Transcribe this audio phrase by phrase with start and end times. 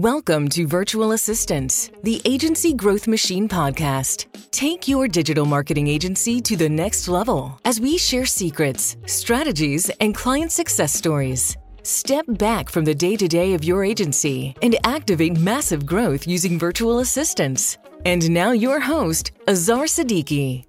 [0.00, 4.26] Welcome to Virtual Assistants, the Agency Growth Machine podcast.
[4.50, 10.12] Take your digital marketing agency to the next level as we share secrets, strategies, and
[10.12, 11.56] client success stories.
[11.84, 16.58] Step back from the day to day of your agency and activate massive growth using
[16.58, 17.78] virtual assistants.
[18.04, 20.64] And now, your host, Azar Siddiqui.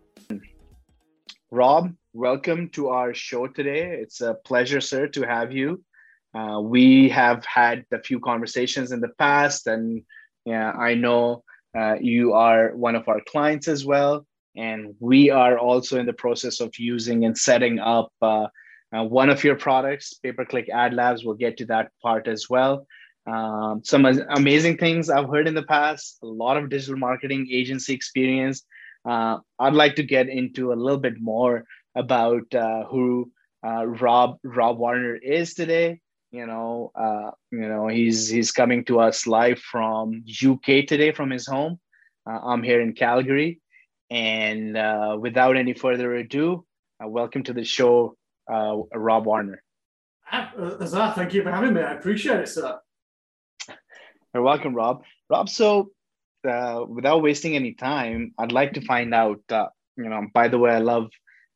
[1.49, 3.97] Rob, welcome to our show today.
[3.99, 5.83] It's a pleasure, sir, to have you.
[6.35, 10.03] Uh, we have had a few conversations in the past, and
[10.43, 11.43] yeah, I know
[11.77, 14.25] uh, you are one of our clients as well.
[14.57, 18.47] And we are also in the process of using and setting up uh,
[18.95, 21.23] uh one of your products, Pay Per Click Ad Labs.
[21.23, 22.85] We'll get to that part as well.
[23.27, 27.93] Um, some amazing things I've heard in the past, a lot of digital marketing agency
[27.93, 28.63] experience.
[29.03, 33.31] Uh, I'd like to get into a little bit more about uh, who
[33.63, 36.01] Rob Rob Warner is today
[36.35, 41.29] you know uh, you know he's he's coming to us live from uk today from
[41.29, 41.79] his home.
[42.29, 43.61] Uh, i'm here in calgary.
[44.09, 46.65] And uh, without any further ado
[47.01, 48.17] uh, welcome to the show
[48.51, 49.63] uh, rob warner.
[50.31, 51.81] Uh, Azar, thank you for having me.
[51.81, 52.79] I appreciate it sir.
[54.33, 55.03] You're welcome rob.
[55.29, 55.91] Rob so
[56.43, 59.41] without wasting any time i'd like to find out
[59.97, 61.07] you know by the way i love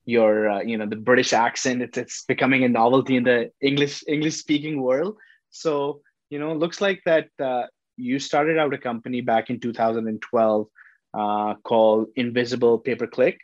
[0.10, 1.82] your uh, you know the british accent.
[1.82, 5.16] It's it's becoming a novelty in the english english speaking world.
[5.50, 7.64] So you know looks like that uh,
[7.98, 10.68] you started out a company back in 2012
[11.14, 13.40] uh, called invisible pay per click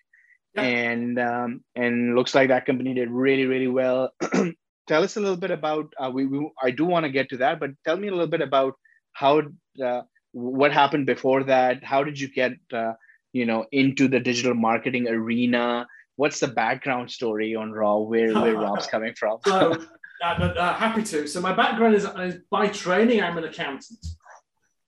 [0.55, 0.61] yeah.
[0.61, 4.11] and um, and looks like that company did really really well.
[4.87, 7.37] Tell us a little bit about uh, we, we i do want to get to
[7.37, 8.75] that but tell me a little bit about
[9.13, 9.41] how
[9.83, 11.83] uh, what happened before that.
[11.83, 12.93] How did you get uh,
[13.33, 18.55] you know into the digital marketing arena what's the background story on Rob, where, where
[18.65, 19.39] Rob's coming from?
[19.45, 19.73] so,
[20.23, 21.27] uh, uh, happy to.
[21.27, 24.05] So my background is, is, by training, I'm an accountant.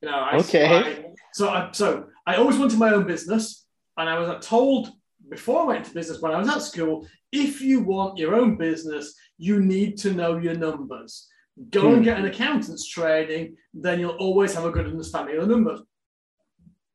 [0.02, 0.66] You know, I, okay.
[0.66, 3.66] I, so I, so I always wanted my own business,
[3.98, 4.92] and I was told
[5.30, 8.56] before I went to business when I was at school, if you want your own
[8.58, 11.28] business, you need to know your numbers.
[11.70, 11.96] Go hmm.
[11.96, 15.82] and get an accountant's training, then you'll always have a good understanding of the numbers.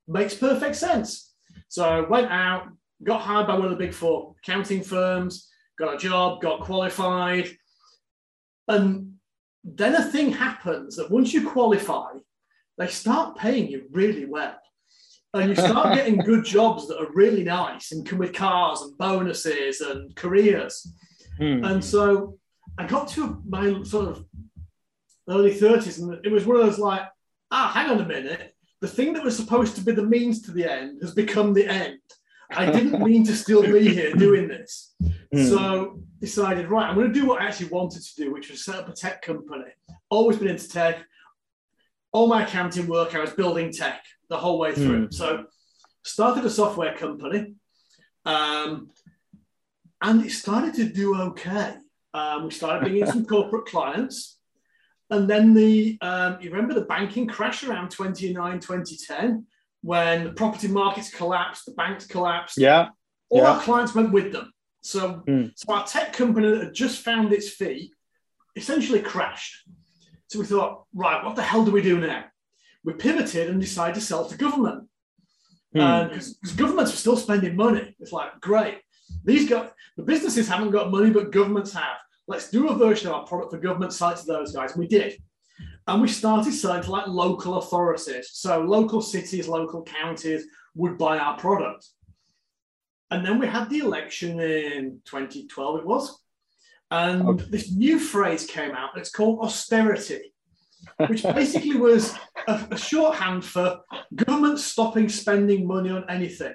[0.07, 1.35] Makes perfect sense.
[1.69, 2.69] So I went out,
[3.05, 5.49] got hired by one of the big four accounting firms,
[5.79, 7.49] got a job, got qualified.
[8.69, 9.15] And
[9.65, 12.13] then a thing happens that once you qualify,
[12.79, 14.59] they start paying you really well.
[15.35, 18.97] And you start getting good jobs that are really nice and come with cars and
[18.99, 20.93] bonuses and careers.
[21.39, 21.65] Hmm.
[21.65, 22.39] And so
[22.79, 24.25] I got to my sort of
[25.29, 27.03] early 30s, and it was one of those like,
[27.51, 28.55] ah, hang on a minute.
[28.81, 31.67] The thing that was supposed to be the means to the end has become the
[31.67, 32.01] end.
[32.55, 34.95] I didn't mean to still be here doing this.
[35.35, 35.49] Mm.
[35.49, 38.65] So decided, right, I'm going to do what I actually wanted to do, which was
[38.65, 39.71] set up a tech company.
[40.11, 41.05] Always been into tech.
[42.13, 45.09] All my accounting work, I was building tech the whole way through.
[45.09, 45.15] Mm.
[45.15, 45.45] So
[46.05, 47.55] started a software company.
[48.25, 48.91] Um,
[50.01, 51.75] and it started to do okay.
[52.15, 54.39] Um, we started bringing some corporate clients.
[55.11, 59.47] And then the, um, you remember the banking crash around 2009, 2010?
[59.83, 62.57] When the property markets collapsed, the banks collapsed.
[62.59, 62.89] Yeah.
[63.29, 63.53] All yeah.
[63.53, 64.53] our clients went with them.
[64.81, 65.53] So, mm.
[65.55, 67.93] so our tech company that had just found its feet
[68.57, 69.69] essentially crashed.
[70.29, 72.25] So we thought, right, what the hell do we do now?
[72.85, 74.89] We pivoted and decided to sell to government.
[75.73, 76.57] Because mm.
[76.57, 77.95] governments are still spending money.
[77.99, 78.79] It's like, great.
[79.25, 81.97] These got the businesses haven't got money, but governments have.
[82.27, 84.73] Let's do a version of our product for government sites to those guys.
[84.73, 85.23] And we did.
[85.87, 88.31] And we started selling to like local authorities.
[88.33, 90.45] So local cities, local counties
[90.75, 91.87] would buy our product.
[93.11, 96.19] And then we had the election in 2012, it was.
[96.91, 97.45] And okay.
[97.51, 98.97] this new phrase came out.
[98.97, 100.33] It's called austerity,
[101.09, 102.15] which basically was
[102.47, 103.81] a, a, shorthand for
[104.15, 106.55] government stopping spending money on anything.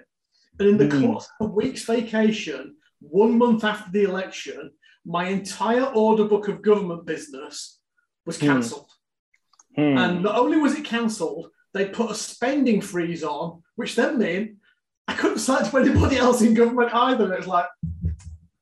[0.59, 1.01] And in the mm.
[1.01, 4.71] course of a week's vacation, one month after the election,
[5.05, 7.79] my entire order book of government business
[8.25, 8.85] was cancelled.
[8.85, 8.96] Mm.
[9.77, 9.97] Hmm.
[9.97, 14.51] And not only was it cancelled, they put a spending freeze on, which then meant
[15.07, 17.33] I couldn't sign to anybody else in government either.
[17.33, 17.67] It's like,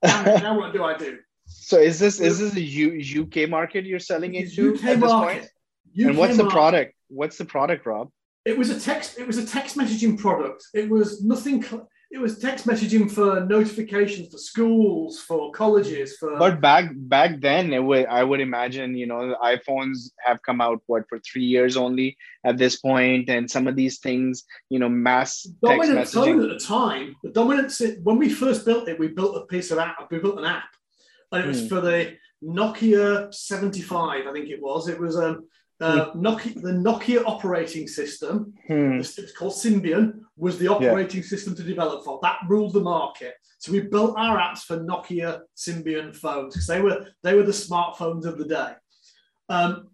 [0.03, 1.19] now, what do I do?
[1.47, 5.09] So is this is this a U, UK market you're selling into UK at this
[5.09, 5.39] market.
[5.39, 5.51] point?
[5.97, 6.43] UK and what's market.
[6.43, 6.95] the product?
[7.07, 8.09] What's the product, Rob?
[8.43, 9.17] It was a text.
[9.17, 10.65] It was a text messaging product.
[10.73, 11.63] It was nothing.
[12.11, 16.37] It was text messaging for notifications for schools, for colleges, for.
[16.37, 20.81] But back back then, it would I would imagine you know iPhones have come out
[20.85, 24.89] what for three years only at this point, and some of these things you know
[24.89, 26.43] mass dominant text messaging.
[26.43, 27.15] at the time.
[27.23, 27.73] The dominant
[28.03, 30.07] when we first built it, we built a piece of app.
[30.11, 30.69] We built an app,
[31.31, 31.67] and it was hmm.
[31.67, 34.27] for the Nokia seventy five.
[34.27, 34.87] I think it was.
[34.87, 35.47] It was um
[35.81, 38.99] Uh, Nokia, the Nokia operating system, Hmm.
[38.99, 42.19] it's called Symbian, was the operating system to develop for.
[42.21, 43.33] That ruled the market.
[43.59, 47.51] So we built our apps for Nokia Symbian phones because they were they were the
[47.51, 48.73] smartphones of the day.
[49.49, 49.89] Um,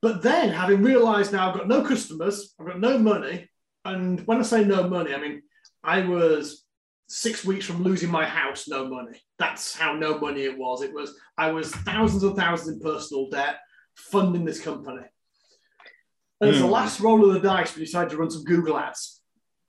[0.00, 3.48] but then, having realised now I've got no customers, I've got no money,
[3.84, 5.42] and when I say no money, I mean
[5.82, 6.64] I was
[7.08, 9.20] six weeks from losing my house, no money.
[9.38, 10.82] That's how no money it was.
[10.82, 13.56] It was I was thousands and thousands in personal debt
[13.96, 15.02] funding this company.
[16.44, 16.72] And as the Hmm.
[16.72, 19.22] last roll of the dice, we decided to run some Google ads.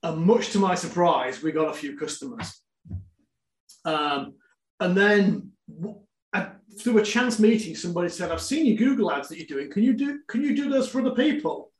[0.04, 2.62] And much to my surprise, we got a few customers.
[3.86, 4.34] Um,
[4.82, 5.52] and then
[6.34, 9.72] I- through a chance meeting, somebody said, "I've seen your Google ads that you're doing.
[9.72, 10.20] Can you do?
[10.28, 11.72] Can you do those for other people?"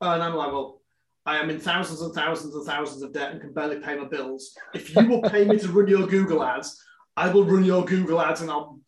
[0.00, 0.82] And I'm like, "Well,
[1.26, 4.04] I am in thousands and thousands and thousands of debt and can barely pay my
[4.04, 4.56] bills.
[4.72, 6.80] If you will pay me to run your Google ads,
[7.16, 8.80] I will run your Google ads and I'll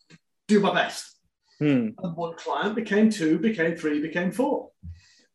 [0.47, 1.17] do my best."
[1.59, 1.89] Hmm.
[2.01, 4.71] And one client became two, became three, became four,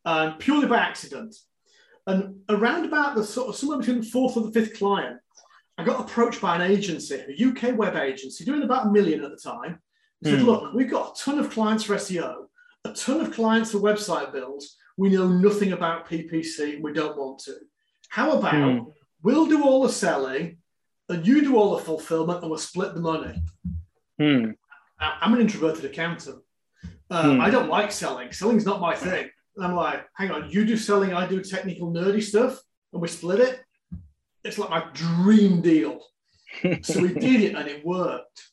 [0.07, 1.35] and purely by accident.
[2.07, 5.19] And around about the sort of somewhere between the fourth or the fifth client,
[5.77, 9.31] I got approached by an agency, a UK web agency, doing about a million at
[9.31, 9.79] the time.
[10.23, 10.45] Said, Hmm.
[10.45, 12.45] look, we've got a ton of clients for SEO,
[12.85, 14.77] a ton of clients for website builds.
[14.95, 17.55] We know nothing about PPC and we don't want to.
[18.09, 18.89] How about Hmm.
[19.21, 20.57] we'll do all the selling
[21.09, 23.43] and you do all the fulfillment and we'll split the money?
[24.99, 26.41] I- I'm an introverted accountant.
[27.11, 27.41] Um, Hmm.
[27.41, 28.31] I don't like selling.
[28.31, 29.29] Selling's not my thing.
[29.57, 32.59] And I'm like, hang on, you do selling, I do technical nerdy stuff,
[32.93, 33.59] and we split it.
[34.43, 35.99] It's like my dream deal.
[36.83, 38.43] So we did it, and it worked.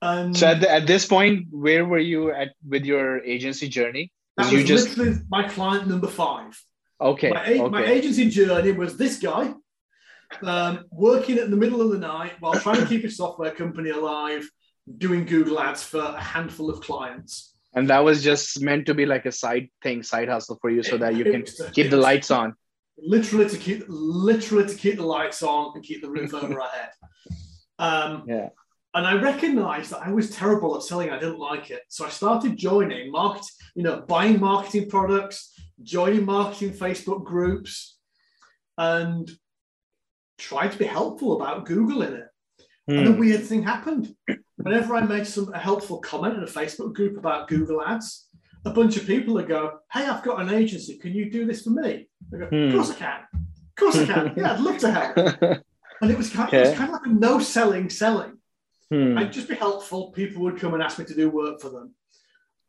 [0.00, 4.12] And So at, the, at this point, where were you at with your agency journey?
[4.36, 6.60] that you was just literally my client number five.
[7.00, 7.30] okay.
[7.30, 9.52] My, a- my agency journey was this guy
[10.42, 13.90] um, working at the middle of the night while trying to keep his software company
[13.90, 14.48] alive,
[14.98, 17.53] doing Google ads for a handful of clients.
[17.76, 20.82] And that was just meant to be like a side thing, side hustle for you,
[20.82, 21.42] so that you can
[21.72, 22.54] keep the lights on.
[22.96, 26.68] literally to keep literally to keep the lights on and keep the roof over our
[26.68, 26.90] head.
[27.78, 28.48] Um, Yeah.
[28.96, 31.10] And I recognized that I was terrible at selling.
[31.10, 33.44] I didn't like it, so I started joining market,
[33.74, 37.98] you know, buying marketing products, joining marketing Facebook groups,
[38.78, 39.28] and
[40.38, 42.28] tried to be helpful about Google in it.
[42.86, 43.18] And a Hmm.
[43.18, 44.14] weird thing happened.
[44.56, 48.28] Whenever I made some a helpful comment in a Facebook group about Google Ads,
[48.64, 50.96] a bunch of people would go, "Hey, I've got an agency.
[50.98, 52.56] Can you do this for me?" I go, Hmm.
[52.68, 53.20] "Of course I can.
[53.32, 54.34] Of course I can.
[54.36, 55.62] Yeah, I'd love to help."
[56.02, 58.32] And it was kind, it was kind of like a no selling selling.
[58.90, 59.16] Hmm.
[59.16, 60.10] I'd just be helpful.
[60.10, 61.94] People would come and ask me to do work for them,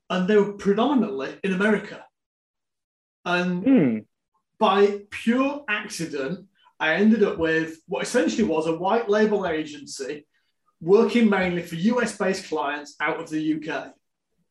[0.09, 2.05] and they were predominantly in America.
[3.25, 3.97] And Hmm.
[4.59, 6.47] by pure accident,
[6.79, 10.27] I ended up with what essentially was a white label agency
[10.81, 13.93] working mainly for US based clients out of the UK.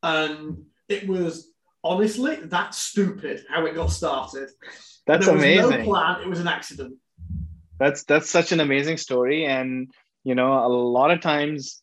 [0.03, 1.51] And it was
[1.83, 4.49] honestly that stupid how it got started.
[5.07, 5.83] That's was no amazing.
[5.85, 6.97] plan, it was an accident.
[7.79, 9.91] that's that's such an amazing story and
[10.23, 11.81] you know a lot of times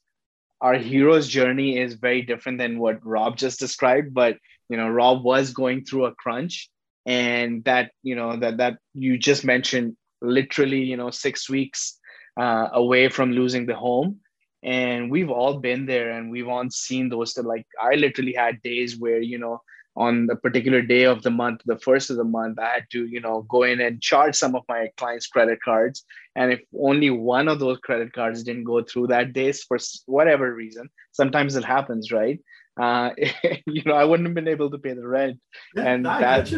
[0.60, 4.38] our hero's journey is very different than what rob just described but
[4.68, 6.70] you know rob was going through a crunch
[7.06, 11.98] and that you know that that you just mentioned literally you know six weeks
[12.40, 14.20] uh, away from losing the home
[14.62, 18.62] and we've all been there and we've all seen those that like i literally had
[18.62, 19.60] days where you know
[19.96, 23.06] on the particular day of the month, the first of the month, I had to,
[23.06, 26.04] you know, go in and charge some of my clients' credit cards.
[26.34, 30.54] And if only one of those credit cards didn't go through that day for whatever
[30.54, 32.40] reason, sometimes it happens, right?
[32.80, 33.10] Uh,
[33.66, 35.38] you know, I wouldn't have been able to pay the rent.
[35.74, 36.52] Yeah, And that-.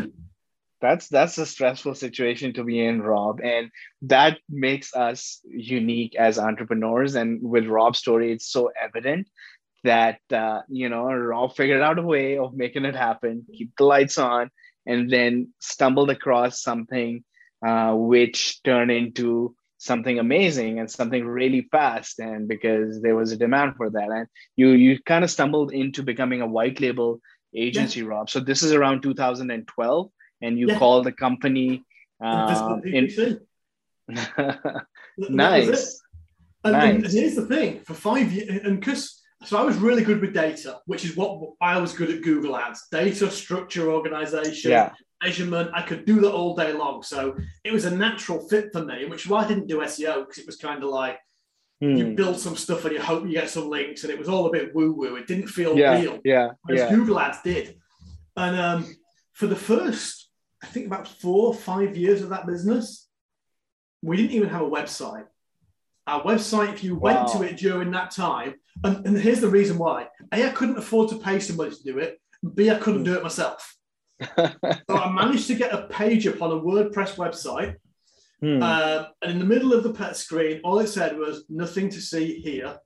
[0.84, 3.70] That's that's a stressful situation to be in, Rob, and
[4.02, 7.14] that makes us unique as entrepreneurs.
[7.14, 9.26] And with Rob's story, it's so evident
[9.84, 13.84] that uh, you know Rob figured out a way of making it happen, keep the
[13.84, 14.50] lights on,
[14.84, 17.24] and then stumbled across something
[17.66, 22.18] uh, which turned into something amazing and something really fast.
[22.18, 26.02] And because there was a demand for that, and you you kind of stumbled into
[26.02, 27.20] becoming a white label
[27.54, 28.28] agency, Rob.
[28.28, 30.10] So this is around 2012,
[30.44, 30.78] and you Yeah.
[30.78, 31.82] call the company.
[32.20, 33.38] Um, in, PPC.
[34.08, 35.74] And that was it.
[35.74, 36.00] nice.
[36.64, 37.12] And, Nice.
[37.12, 40.78] here's the thing: for five years, and because so I was really good with data,
[40.86, 44.92] which is what I was good at Google Ads: data, structure, organization, Yeah.
[45.22, 45.70] measurement.
[45.74, 49.04] I could do that all day long, so it was a natural fit for me.
[49.06, 51.18] Which is why I didn't do SEO because it was kind of like
[51.80, 52.14] you Hmm.
[52.14, 54.50] build some stuff and you hope you get some links, and it was all a
[54.56, 55.16] bit woo woo.
[55.16, 56.00] It didn't feel Yeah.
[56.00, 56.18] real.
[56.24, 56.48] Yeah.
[56.62, 56.96] Whereas Yeah.
[56.96, 57.78] Google Ads did.
[58.36, 58.80] And um,
[59.34, 60.23] for the first,
[60.64, 63.06] I think about four or five years of that business,
[64.00, 65.26] we didn't even have a website.
[66.06, 69.76] Our website, if you went to it during that time, and, and here's the reason
[69.76, 72.18] why A, I couldn't afford to pay somebody to do it,
[72.54, 73.76] B, I couldn't do it myself.
[74.22, 74.50] so
[74.88, 77.74] I managed to get a page up on a WordPress website.
[78.40, 78.62] Hmm.
[78.62, 82.00] Uh, and in the middle of the pet screen, all it said was nothing to
[82.00, 82.78] see here.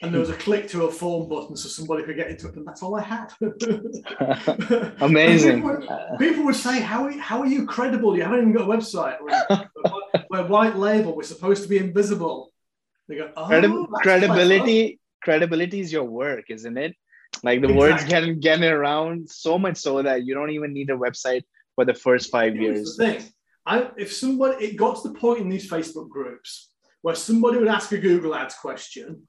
[0.00, 2.54] And there was a click to a phone button so somebody could get into it,
[2.54, 3.32] and that's all I had.
[5.00, 5.56] Amazing.
[5.56, 8.16] People would, people would, say, how, are, how are you credible?
[8.16, 9.16] You haven't even got a website.
[10.30, 12.52] We're white label, we're supposed to be invisible.
[13.08, 16.94] They go, oh, credibility, credibility is your work, isn't it?
[17.42, 17.76] Like the exactly.
[17.76, 21.42] words getting getting around so much so that you don't even need a website
[21.74, 22.96] for the first five Here's years.
[22.96, 23.24] The thing.
[23.66, 26.70] I, if somebody it got to the point in these Facebook groups
[27.02, 29.26] where somebody would ask a Google Ads question,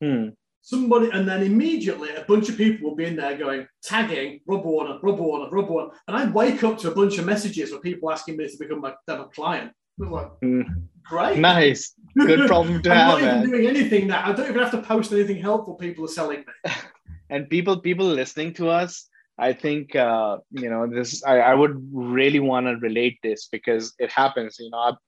[0.00, 0.28] hmm.
[0.62, 4.64] somebody, and then immediately a bunch of people will be in there going tagging Rob
[4.64, 7.82] Warner, Rob Warner, Rob Warner, and I'd wake up to a bunch of messages of
[7.82, 9.72] people asking me to become my, them a client.
[9.98, 10.62] Like, hmm.
[11.04, 13.14] Great, nice, good problem to I'm have.
[13.14, 14.28] I'm not even doing anything now.
[14.28, 15.74] I don't even have to post anything helpful.
[15.74, 16.72] People are selling me.
[17.30, 21.76] and people people listening to us i think uh, you know this i, I would
[21.92, 25.00] really want to relate this because it happens you know i've,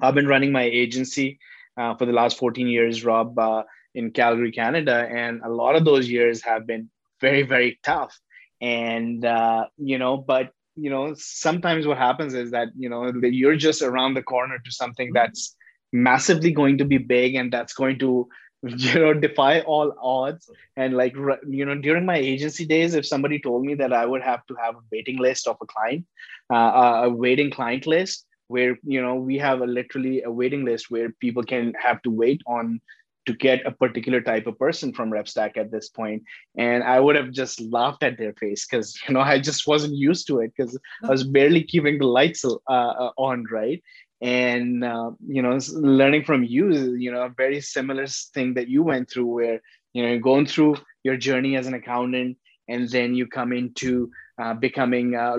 [0.00, 1.38] I've been running my agency
[1.76, 3.62] uh, for the last 14 years rob uh,
[3.98, 6.88] in calgary canada and a lot of those years have been
[7.20, 8.18] very very tough.
[8.60, 13.56] And uh, you know but you know sometimes what happens is that you know you're
[13.56, 15.56] just around the corner to something that's
[15.92, 18.28] massively going to be big and that's going to
[18.62, 20.50] you know defy all odds.
[20.76, 24.22] And like you know during my agency days if somebody told me that i would
[24.22, 26.04] have to have a waiting list of a client
[26.52, 30.90] uh, a waiting client list where you know we have a literally a waiting list
[30.90, 32.80] where people can have to wait on
[33.28, 36.22] to get a particular type of person from repstack at this point.
[36.56, 39.94] And i would have just laughed at their face because you know i just wasn't
[40.08, 43.82] used to it because i was barely keeping the lights uh, uh on right?
[44.20, 46.64] And uh, you know learning from you
[47.04, 49.60] you know a very similar thing that you went through where
[49.92, 52.36] you know going through your journey as an accountant
[52.68, 54.10] and then you come into
[54.42, 55.36] uh, becoming uh,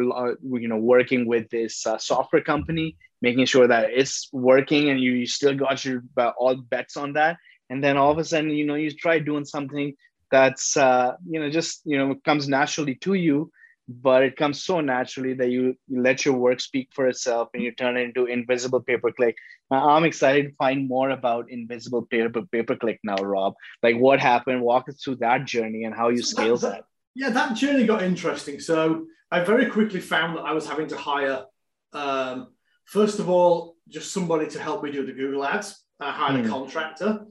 [0.64, 5.12] you know working with this uh, software company making sure that it's working and you,
[5.12, 7.38] you still got your uh, all bets on that
[7.70, 9.94] and then all of a sudden you know you try doing something
[10.32, 13.52] that's uh, you know just you know comes naturally to you
[13.90, 17.64] but it comes so naturally that you, you let your work speak for itself and
[17.64, 19.34] you turn it into invisible per.
[19.72, 23.56] I'm excited to find more about invisible paper per now, Rob.
[23.82, 24.62] Like what happened?
[24.62, 26.84] Walk us through that journey and how you so scale that, that.
[27.16, 28.60] Yeah, that journey got interesting.
[28.60, 31.46] So I very quickly found that I was having to hire,
[31.94, 32.50] um,
[32.86, 35.84] first of all, just somebody to help me do the Google ads.
[36.00, 36.40] I hired mm.
[36.42, 36.50] a hmm.
[36.50, 37.26] contractor.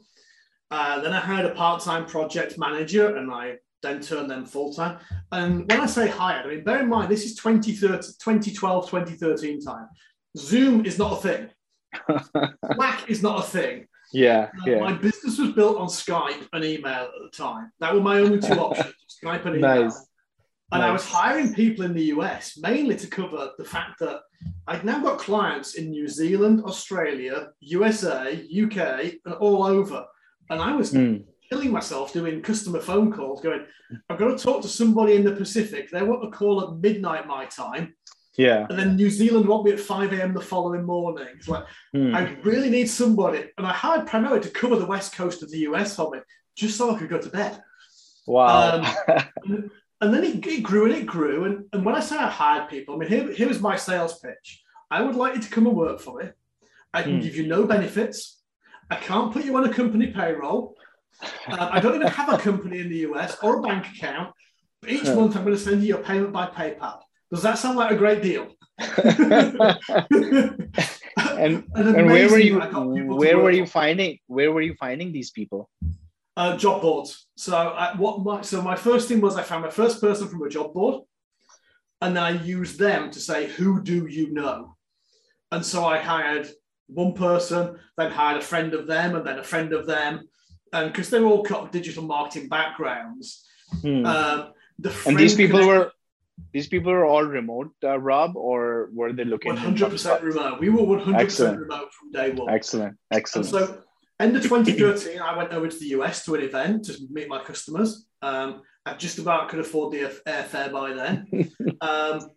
[0.71, 4.99] Uh, then I hired a part-time project manager, and I then turned them full time.
[5.33, 9.89] And when I say hired, I mean, bear in mind, this is 2012, 2013 time.
[10.37, 11.49] Zoom is not a thing.
[12.75, 13.87] Slack is not a thing.
[14.13, 14.81] Yeah, uh, yeah.
[14.81, 17.71] My business was built on Skype and email at the time.
[17.81, 18.95] That were my only two options
[19.25, 19.85] Skype and email.
[19.85, 20.07] Nice.
[20.71, 20.89] And nice.
[20.89, 24.21] I was hiring people in the US mainly to cover the fact that
[24.67, 30.05] I'd now got clients in New Zealand, Australia, USA, UK, and all over.
[30.51, 33.65] And I was mm killing myself doing customer phone calls, going,
[34.09, 35.91] I've got to talk to somebody in the Pacific.
[35.91, 37.95] They want a call at midnight my time.
[38.37, 38.67] Yeah.
[38.69, 40.33] And then New Zealand want me at 5 a.m.
[40.33, 41.27] the following morning.
[41.35, 41.65] It's like,
[41.95, 42.15] mm.
[42.15, 43.51] I really need somebody.
[43.57, 46.19] And I hired primarily to cover the west coast of the US for me,
[46.55, 47.61] just so I could go to bed.
[48.27, 48.83] Wow.
[48.83, 49.31] Um,
[50.01, 51.45] and, then it, it, grew and it grew.
[51.45, 54.19] And, and when I say I hired people, I mean, here, here was my sales
[54.21, 54.63] pitch.
[54.91, 56.29] I would like you to come and work for me.
[56.95, 57.23] I can mm.
[57.23, 58.38] give you no benefits.
[58.91, 60.75] I can't put you on a company payroll.
[61.49, 64.33] Uh, I don't even have a company in the US or a bank account.
[64.81, 67.01] But each month, I'm going to send you your payment by PayPal.
[67.31, 68.55] Does that sound like a great deal?
[71.19, 72.59] and, and where were you?
[72.59, 74.19] Where were you finding?
[74.27, 75.69] Where were you finding these people?
[76.37, 77.27] Uh, job boards.
[77.37, 78.21] So I, what?
[78.21, 81.03] My, so my first thing was I found my first person from a job board,
[82.01, 84.77] and I used them to say, "Who do you know?"
[85.51, 86.49] And so I hired
[86.89, 90.29] one person, then hired a friend of them, and then a friend of them,
[90.73, 93.47] and because they're all got digital marketing backgrounds.
[93.83, 94.05] Hmm.
[94.05, 95.93] Um, the and these people were
[96.53, 99.53] these people were all remote, uh, Rob, or were they looking?
[99.53, 100.61] One hundred percent remote.
[100.61, 102.53] We were one hundred percent remote from day one.
[102.53, 103.53] Excellent, excellent.
[103.53, 103.83] And so,
[104.21, 107.29] end of twenty thirteen, I went over to the US to an event to meet
[107.29, 108.07] my customers.
[108.23, 111.51] Um, I just about could afford the airfare by then.
[111.81, 112.31] um,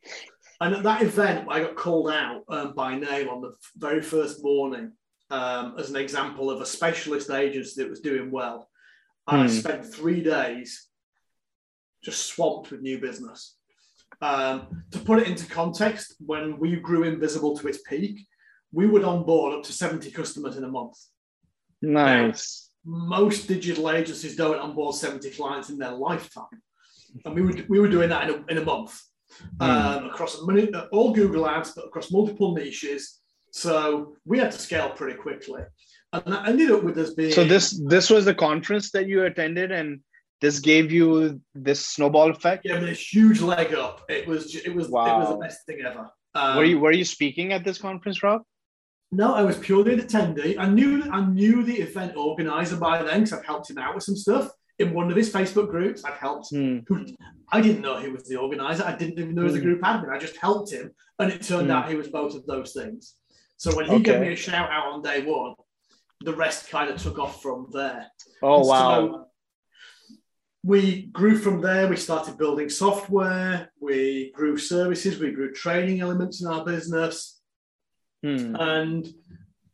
[0.61, 4.43] and at that event, I got called out um, by name on the very first
[4.43, 4.91] morning
[5.31, 8.69] um, as an example of a specialist agency that was doing well.
[9.27, 9.51] And I hmm.
[9.51, 10.87] spent three days
[12.03, 13.57] just swamped with new business.
[14.21, 18.27] Um, to put it into context, when we grew Invisible to its peak,
[18.71, 20.95] we would onboard up to 70 customers in a month.
[21.81, 22.69] Nice.
[22.85, 26.45] Now, most digital agencies don't onboard 70 clients in their lifetime.
[27.25, 28.99] And we were, we were doing that in a, in a month.
[29.59, 33.19] Um, across many, all Google ads, but across multiple niches.
[33.51, 35.61] So we had to scale pretty quickly,
[36.13, 37.31] and that ended up with us being.
[37.31, 39.99] So this this was the conference that you attended, and
[40.39, 42.65] this gave you this snowball effect.
[42.65, 44.01] Yeah, this huge leg up.
[44.09, 45.15] It was it was wow.
[45.15, 46.09] it was the best thing ever.
[46.33, 48.41] Um, were you were you speaking at this conference, Rob?
[49.11, 50.57] No, I was purely an attendee.
[50.57, 54.05] I knew I knew the event organizer by then because I've helped him out with
[54.05, 54.49] some stuff
[54.81, 56.03] in one of his Facebook groups.
[56.03, 56.49] I've helped.
[56.49, 56.79] Hmm.
[56.87, 57.05] Who,
[57.51, 58.83] I didn't know he was the organizer.
[58.83, 59.65] I didn't even know he was a hmm.
[59.65, 60.09] group admin.
[60.09, 61.71] I just helped him, and it turned hmm.
[61.71, 63.15] out he was both of those things.
[63.57, 64.03] So when he okay.
[64.03, 65.53] gave me a shout out on day one,
[66.21, 68.07] the rest kind of took off from there.
[68.41, 69.07] Oh wow!
[69.07, 69.27] So
[70.63, 71.87] we grew from there.
[71.87, 73.71] We started building software.
[73.79, 75.19] We grew services.
[75.19, 77.39] We grew training elements in our business.
[78.23, 78.55] Hmm.
[78.55, 79.07] And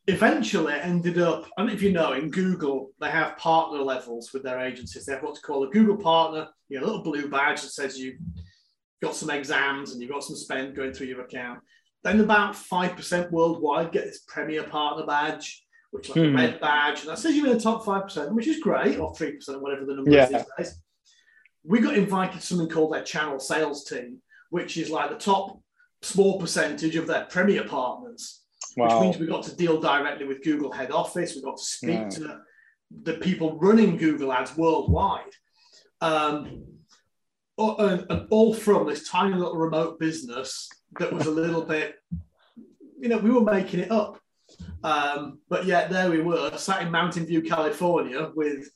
[0.07, 4.31] eventually ended up, I don't know if you know, in Google, they have partner levels
[4.33, 5.05] with their agencies.
[5.05, 7.99] They have what's called a Google partner, you know, a little blue badge that says
[7.99, 8.19] you've
[9.01, 11.59] got some exams and you've got some spend going through your account.
[12.03, 16.35] Then about 5% worldwide get this premier partner badge, which is like hmm.
[16.35, 17.01] a red badge.
[17.01, 19.95] And that says you're in the top 5%, which is great, or 3%, whatever the
[19.95, 20.23] number yeah.
[20.23, 20.81] is these days.
[21.65, 24.21] We got invited to something called their channel sales team,
[24.51, 25.59] which is like the top
[26.01, 28.43] small percentage of their premier partners,
[28.77, 28.99] wow.
[28.99, 31.35] which means we got to deal directly with Google head office.
[31.35, 32.09] We got to speak yeah.
[32.09, 32.39] to
[33.03, 35.33] the people running Google ads worldwide.
[36.01, 36.63] Um,
[37.57, 40.69] and, and all from this tiny little remote business
[40.99, 41.95] that was a little bit,
[42.99, 44.19] you know, we were making it up.
[44.83, 48.69] Um, but yet there we were, sat in Mountain View, California, with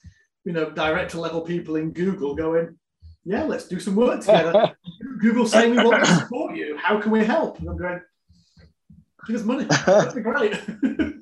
[0.44, 2.76] you know director level people in Google going,
[3.24, 4.76] yeah, let's do some work together.
[5.20, 6.76] Google saying we want to support you.
[6.78, 7.60] How can we help?
[7.60, 8.02] And I'm going,
[9.28, 9.66] give us money.
[9.86, 10.60] That'd be great.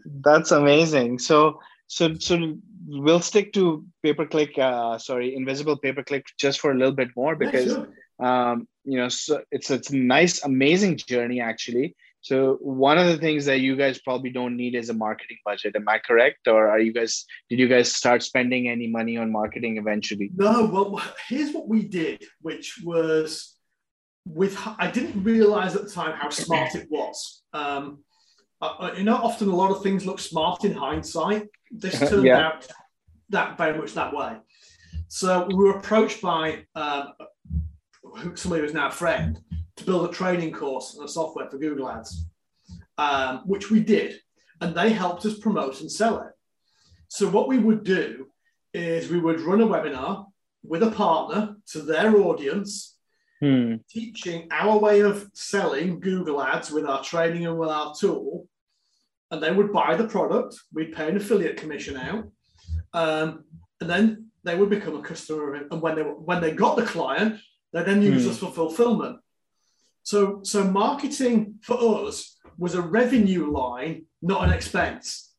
[0.21, 1.19] That's amazing.
[1.19, 4.57] So, so, so we'll stick to pay per click.
[4.57, 7.85] Uh, sorry, invisible pay per click just for a little bit more because, yeah,
[8.19, 8.27] sure.
[8.27, 11.95] um, you know, so it's it's a nice, amazing journey actually.
[12.21, 15.75] So one of the things that you guys probably don't need is a marketing budget.
[15.75, 16.47] Am I correct?
[16.47, 20.29] Or are you guys did you guys start spending any money on marketing eventually?
[20.35, 23.55] No, well here's what we did, which was
[24.25, 27.43] with I didn't realize at the time how smart it was.
[27.53, 27.99] Um,
[28.61, 31.47] uh, you know, often a lot of things look smart in hindsight.
[31.71, 32.47] This turned yeah.
[32.47, 32.67] out
[33.29, 34.37] that very much that way.
[35.07, 37.13] So we were approached by um,
[38.35, 39.39] somebody who's now a friend
[39.77, 42.25] to build a training course and a software for Google Ads,
[42.97, 44.19] um, which we did,
[44.61, 46.31] and they helped us promote and sell it.
[47.07, 48.27] So what we would do
[48.73, 50.25] is we would run a webinar
[50.63, 52.97] with a partner to their audience,
[53.39, 53.75] hmm.
[53.89, 58.47] teaching our way of selling Google Ads with our training and with our tool,
[59.31, 60.55] and they would buy the product.
[60.73, 62.25] We'd pay an affiliate commission out,
[62.93, 63.43] um,
[63.81, 65.67] and then they would become a customer.
[65.69, 67.39] And when they when they got the client,
[67.73, 68.31] they then use hmm.
[68.31, 69.19] us for fulfillment.
[70.03, 75.33] So, so marketing for us was a revenue line, not an expense,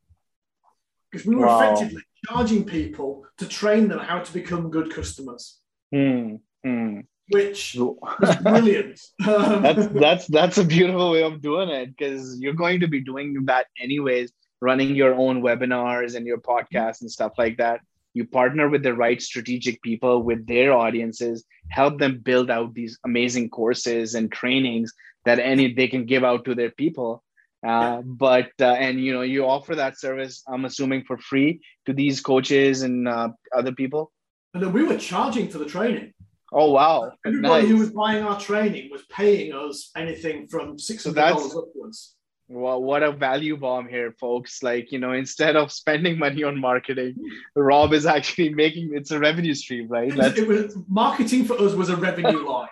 [1.10, 1.60] because we were wow.
[1.60, 5.58] effectively charging people to train them how to become good customers.
[5.92, 7.04] Mm, mm.
[7.30, 9.00] Which was brilliant.
[9.18, 13.44] that's that's that's a beautiful way of doing it because you're going to be doing
[13.44, 17.80] that anyways, running your own webinars and your podcasts and stuff like that.
[18.14, 22.98] You partner with the right strategic people with their audiences help them build out these
[23.04, 24.92] amazing courses and trainings
[25.24, 27.22] that any they can give out to their people.
[27.64, 31.92] Uh, but uh, and you know you offer that service i'm assuming for free to
[31.92, 34.10] these coaches and uh, other people?
[34.54, 36.12] And then we were charging for the training
[36.52, 37.70] oh wow everybody nice.
[37.70, 42.16] who was buying our training was paying us anything from $600 so upwards
[42.52, 44.60] well, what a value bomb here, folks.
[44.60, 47.14] Like, you know, instead of spending money on marketing,
[47.54, 50.12] Rob is actually making it's a revenue stream, right?
[50.14, 52.68] That's, it was, marketing for us was a revenue line.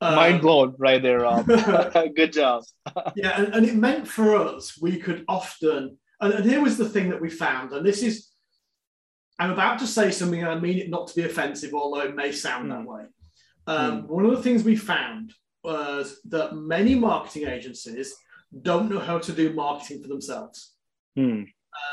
[0.00, 1.46] Mind um, blown right there, Rob.
[2.16, 2.64] Good job.
[3.14, 6.88] yeah, and, and, it meant for us, we could often, and, and here was the
[6.88, 8.31] thing that we found, and this is,
[9.38, 12.14] I'm about to say something, and I mean it not to be offensive, although it
[12.14, 12.70] may sound mm.
[12.70, 12.86] that hmm.
[12.86, 13.02] way.
[13.66, 14.06] Um, mm.
[14.08, 15.32] One of the things we found
[15.64, 18.14] was that many marketing agencies
[18.60, 20.74] don't know how to do marketing for themselves.
[21.16, 21.44] Hmm.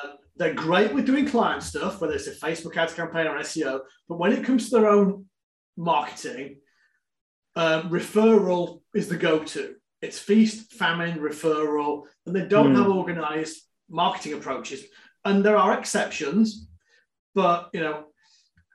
[0.04, 3.82] Um, they're great with doing client stuff, whether it's a Facebook ads campaign or SEO,
[4.08, 5.26] but when it comes to their own
[5.78, 6.58] marketing,
[7.56, 9.76] um, referral is the go-to.
[10.02, 12.98] It's feast, famine, referral, and they don't have hmm.
[12.98, 14.84] organized marketing approaches.
[15.26, 16.69] And there are exceptions,
[17.40, 18.06] but you know,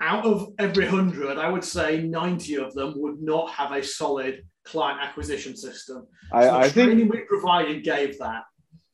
[0.00, 4.42] out of every hundred, I would say 90 of them would not have a solid
[4.64, 6.06] client acquisition system.
[6.30, 8.44] So I, I think we provided gave that,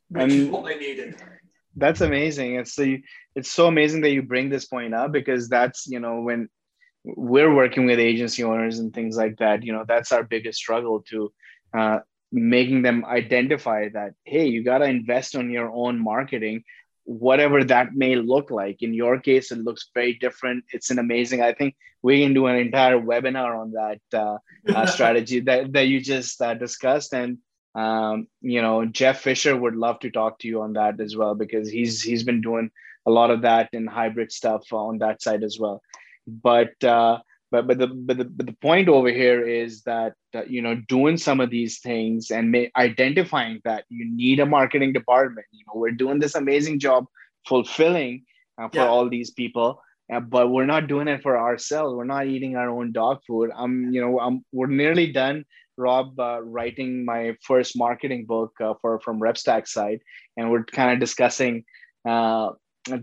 [0.09, 1.15] which is what they needed.
[1.77, 2.57] That's amazing.
[2.57, 3.01] It's the
[3.37, 6.49] it's so amazing that you bring this point up because that's you know when
[7.05, 11.01] we're working with agency owners and things like that you know that's our biggest struggle
[11.11, 11.33] to
[11.73, 11.99] uh,
[12.31, 16.63] making them identify that hey you got to invest on your own marketing
[17.11, 18.83] whatever that may look like.
[18.83, 20.65] In your case it looks very different.
[20.73, 24.39] It's an amazing i think we can do an entire webinar on that uh,
[24.75, 27.13] uh, strategy that, that you just uh, discussed.
[27.13, 27.39] And
[27.75, 31.37] um, you know jeff fisher would love to talk to you on that as well
[31.37, 32.69] because he's he's been doing
[33.07, 35.81] a lot of that and hybrid stuff on that side as well.
[36.27, 37.19] But uh,
[37.51, 40.75] but but the but the, but the point over here is that uh, you know
[40.89, 45.65] doing some of these things and may, identifying that you need a marketing department you
[45.67, 47.07] know we're doing this amazing job
[47.47, 48.25] fulfilling
[48.61, 48.89] uh, for yeah.
[48.89, 49.81] all these people
[50.13, 53.51] uh, but we're not doing it for ourselves we're not eating our own dog food
[53.57, 55.45] i'm you know i'm we're nearly done
[55.77, 60.01] rob uh, writing my first marketing book uh, for from repstack side
[60.37, 61.65] and we're kind of discussing
[62.09, 62.51] uh,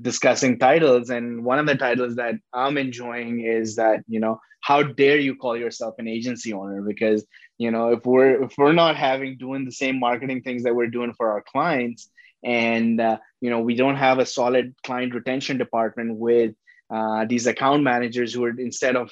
[0.02, 4.84] discussing titles and one of the titles that i'm enjoying is that you know how
[4.84, 6.82] dare you call yourself an agency owner?
[6.82, 7.26] Because
[7.58, 10.96] you know if we're if we're not having doing the same marketing things that we're
[10.98, 12.10] doing for our clients
[12.44, 16.54] and uh, you know we don't have a solid client retention department with
[16.90, 19.10] uh, these account managers who are instead of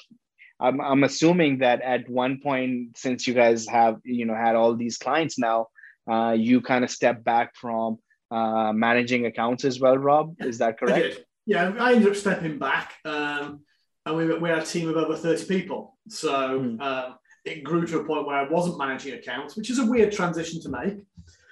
[0.60, 4.76] I'm, I'm assuming that at one point since you guys have you know had all
[4.76, 5.68] these clients now
[6.10, 7.98] uh, you kind of step back from
[8.30, 10.36] uh, managing accounts as well, Rob.
[10.40, 11.16] Is that correct?
[11.18, 13.60] I yeah, I ended up stepping back, um,
[14.04, 15.96] and we, we had a team of over 30 people.
[16.08, 16.80] So mm.
[16.80, 20.12] um, it grew to a point where I wasn't managing accounts, which is a weird
[20.12, 20.98] transition to make.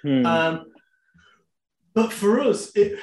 [0.03, 0.25] Mm.
[0.25, 0.65] Um,
[1.93, 2.99] but for us, it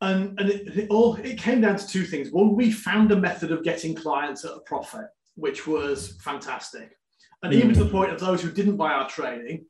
[0.00, 2.30] and, and it, it, all it came down to two things.
[2.30, 6.96] One, we found a method of getting clients at a profit, which was fantastic.
[7.42, 7.56] And mm.
[7.56, 9.66] even to the point of those who didn't buy our training,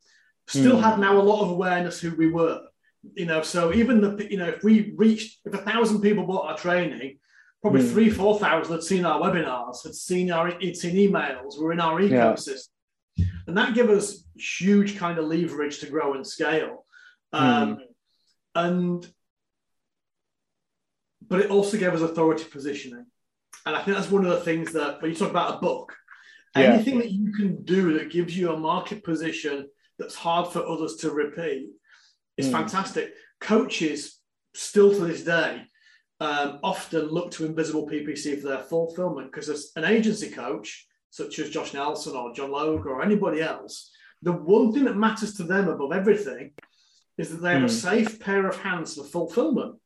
[0.46, 0.83] still mm.
[0.83, 2.61] had now a lot of awareness who we were
[3.15, 6.51] you know, so even the you know, if we reached if a thousand people bought
[6.51, 7.19] our training,
[7.63, 7.91] probably mm.
[7.91, 11.81] three, four thousand had seen our webinars, had seen our had seen emails, were in
[11.81, 12.69] our ecosystem.
[13.17, 13.27] Yeah.
[13.47, 16.85] And that gave us huge kind of leverage to grow and scale.
[17.33, 17.79] Um, mm.
[18.55, 19.07] and
[21.27, 23.07] but it also gave us authority positioning.
[23.67, 25.95] And I think that's one of the things that when you talk about a book,
[26.57, 26.63] yeah.
[26.63, 30.97] anything that you can do that gives you a market position that's hard for others
[30.97, 31.69] to repeat
[32.40, 32.53] is mm.
[32.53, 33.14] fantastic.
[33.40, 34.18] Coaches
[34.55, 35.62] still to this day
[36.20, 41.38] um, often look to invisible PPC for their fulfillment because as an agency coach, such
[41.38, 43.90] as Josh Nelson or John Logue or anybody else,
[44.22, 46.53] the one thing that matters to them above everything
[47.16, 47.66] is that they have mm.
[47.66, 49.76] a safe pair of hands for fulfillment.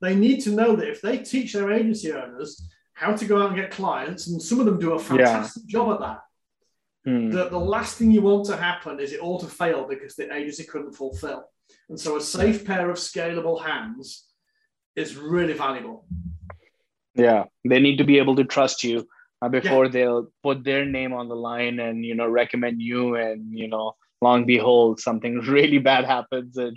[0.00, 2.62] They need to know that if they teach their agency owners
[2.94, 5.72] how to go out and get clients, and some of them do a fantastic yeah.
[5.72, 6.20] job at that,
[7.06, 7.32] mm.
[7.32, 10.32] that the last thing you want to happen is it all to fail because the
[10.34, 11.44] agency couldn't fulfill.
[11.88, 14.26] And so a safe pair of scalable hands
[14.96, 16.06] is really valuable.
[17.14, 19.06] Yeah, they need to be able to trust you
[19.42, 19.90] uh, before yeah.
[19.90, 23.96] they'll put their name on the line and you know recommend you and you know
[24.22, 26.76] long behold something really bad happens and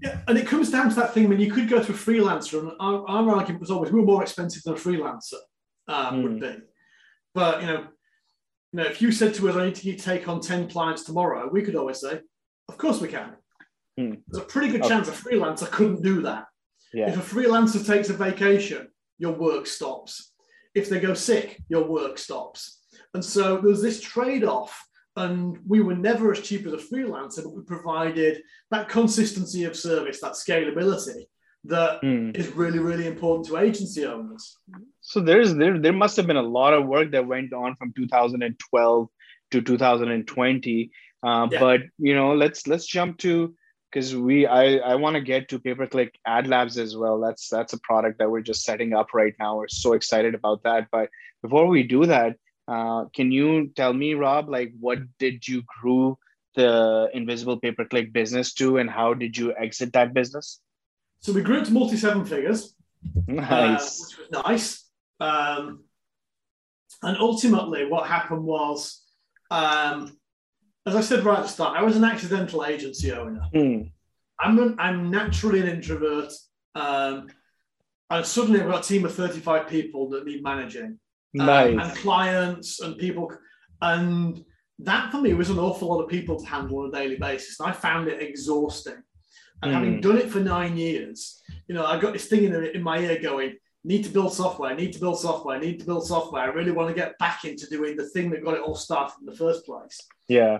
[0.00, 1.24] yeah, and it comes down to that thing.
[1.24, 3.98] I mean, you could go to a freelancer, and our, our argument was always we
[3.98, 5.34] were more expensive than a freelancer
[5.88, 6.22] um, mm.
[6.22, 6.56] would be.
[7.34, 7.86] But you know,
[8.72, 11.48] you know, if you said to us, "I need to take on ten clients tomorrow,"
[11.50, 12.20] we could always say,
[12.68, 13.36] "Of course we can."
[13.96, 14.14] Hmm.
[14.26, 16.46] There's a pretty good chance a freelancer couldn't do that.
[16.92, 17.10] Yeah.
[17.10, 20.32] If a freelancer takes a vacation, your work stops.
[20.74, 22.80] If they go sick, your work stops.
[23.14, 24.84] And so there's this trade off.
[25.16, 29.74] And we were never as cheap as a freelancer, but we provided that consistency of
[29.76, 31.24] service, that scalability
[31.64, 32.36] that mm.
[32.36, 34.56] is really, really important to agency owners.
[35.08, 37.94] So there's there there must have been a lot of work that went on from
[37.96, 39.08] 2012
[39.52, 40.90] to 2020.
[41.22, 41.58] Uh, yeah.
[41.58, 43.54] But you know, let's let's jump to
[43.90, 47.20] because we I, I want to get to pay per click ad labs as well.
[47.20, 49.56] That's that's a product that we're just setting up right now.
[49.56, 50.88] We're so excited about that.
[50.92, 51.08] But
[51.40, 52.36] before we do that,
[52.68, 56.18] uh, can you tell me, Rob, like what did you grew
[56.54, 60.60] the invisible pay per click business to, and how did you exit that business?
[61.20, 62.74] So we grew it to multi seven figures.
[63.26, 64.87] Nice, uh, which was nice.
[65.20, 65.84] Um,
[67.02, 69.04] and ultimately, what happened was
[69.50, 70.18] um,
[70.88, 73.42] as I said right at the start, I was an accidental agency owner.
[73.54, 73.90] Mm.
[74.40, 76.32] I'm, a, I'm naturally an introvert.
[76.74, 77.28] Um,
[78.10, 80.98] and suddenly I've got a team of 35 people that need managing.
[81.38, 81.78] Um, nice.
[81.78, 83.30] And clients and people.
[83.82, 84.42] And
[84.78, 87.60] that for me was an awful lot of people to handle on a daily basis.
[87.60, 89.02] And I found it exhausting.
[89.62, 89.74] And mm.
[89.74, 90.00] having hmm.
[90.00, 93.18] done it for nine years, you know, I got this thing in, in my ear
[93.20, 93.56] going,
[93.88, 96.42] need to build software, need to build software, need to build software.
[96.42, 99.14] I really want to get back into doing the thing that got it all started
[99.20, 100.02] in the first place.
[100.28, 100.58] Yeah.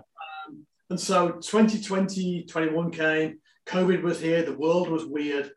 [0.88, 5.50] And so 2020, 21 came, COVID was here, the world was weird,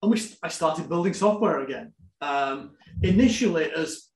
[0.00, 1.92] and we, I started building software again.
[2.20, 4.08] Um, initially, as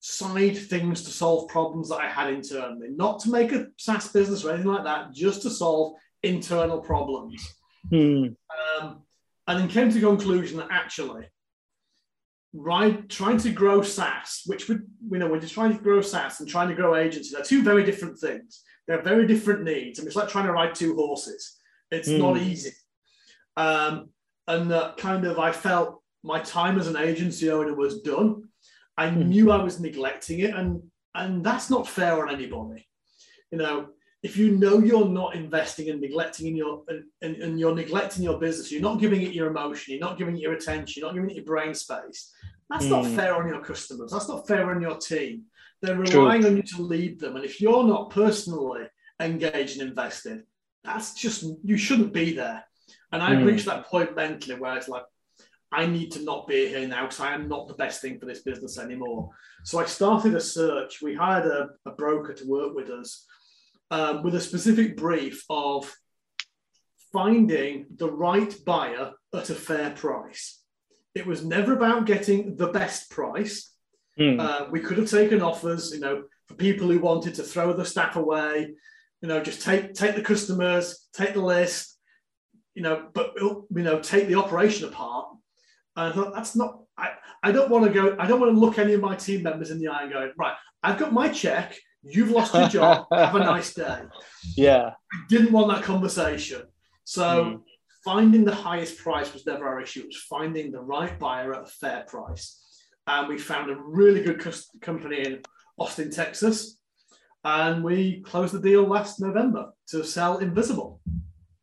[0.00, 4.44] side things to solve problems that I had internally, not to make a SaaS business
[4.44, 7.42] or anything like that, just to solve internal problems.
[7.88, 8.26] Hmm.
[8.78, 9.02] Um,
[9.46, 11.24] and then came to the conclusion that actually,
[12.52, 14.76] right, trying to grow SaaS, which we,
[15.10, 17.62] you know, we're just trying to grow SaaS and trying to grow agency, they're two
[17.62, 18.62] very different things.
[18.86, 19.98] They're very different needs.
[19.98, 21.58] I mean, it's like trying to ride two horses.
[21.90, 22.18] It's Mm.
[22.18, 22.72] not easy.
[23.56, 24.10] Um,
[24.48, 28.48] and that kind of, I felt my time as an agency owner was done.
[28.96, 29.26] I Mm.
[29.28, 32.88] knew I was neglecting it, and and that's not fair on anybody.
[33.50, 33.88] You know,
[34.22, 38.22] if you know you're not investing and neglecting in your and, and, and you're neglecting
[38.22, 41.08] your business, you're not giving it your emotion, you're not giving it your attention, you're
[41.08, 42.32] not giving it your brain space.
[42.70, 43.16] That's not Mm.
[43.16, 44.12] fair on your customers.
[44.12, 45.44] That's not fair on your team.
[45.82, 46.20] They're True.
[46.20, 48.84] relying on you to lead them, and if you're not personally
[49.20, 50.44] engaged and invested,
[50.84, 52.64] that's just you shouldn't be there.
[53.10, 53.46] And I've Mm.
[53.46, 55.04] reached that point mentally where it's like,
[55.72, 58.26] I need to not be here now because I am not the best thing for
[58.26, 59.30] this business anymore.
[59.64, 61.00] So I started a search.
[61.02, 63.26] We hired a, a broker to work with us
[63.92, 65.94] um, with a specific brief of
[67.12, 70.60] finding the right buyer at a fair price.
[71.14, 73.70] It was never about getting the best price.
[74.16, 74.40] Hmm.
[74.40, 77.84] Uh, we could have taken offers, you know, for people who wanted to throw the
[77.84, 78.74] staff away,
[79.20, 81.98] you know, just take take the customers, take the list,
[82.74, 85.28] you know, but you know, take the operation apart.
[85.96, 86.80] And I thought that's not.
[86.96, 87.10] I,
[87.42, 88.16] I don't want to go.
[88.18, 90.32] I don't want to look any of my team members in the eye and go,
[90.38, 91.76] right, I've got my check.
[92.04, 93.06] You've lost your job.
[93.12, 94.00] Have a nice day.
[94.56, 94.90] yeah.
[95.12, 96.62] I didn't want that conversation.
[97.04, 97.62] So Mm.
[98.04, 100.00] finding the highest price was never our issue.
[100.00, 102.58] It was finding the right buyer at a fair price.
[103.06, 104.40] And we found a really good
[104.80, 105.40] company in
[105.78, 106.78] Austin, Texas.
[107.44, 111.00] And we closed the deal last November to sell Invisible.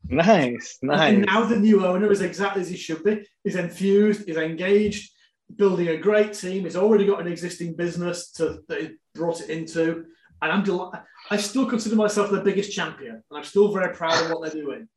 [0.08, 0.78] Nice.
[0.82, 1.13] Nice.
[1.13, 3.25] And now the new owner is exactly as he should be.
[3.43, 5.12] He's enthused, he's engaged,
[5.56, 6.63] building a great team.
[6.63, 10.06] He's already got an existing business to, that he brought it into.
[10.41, 11.02] And I'm delighted.
[11.30, 14.62] I still consider myself the biggest champion, and I'm still very proud of what they're
[14.62, 14.88] doing.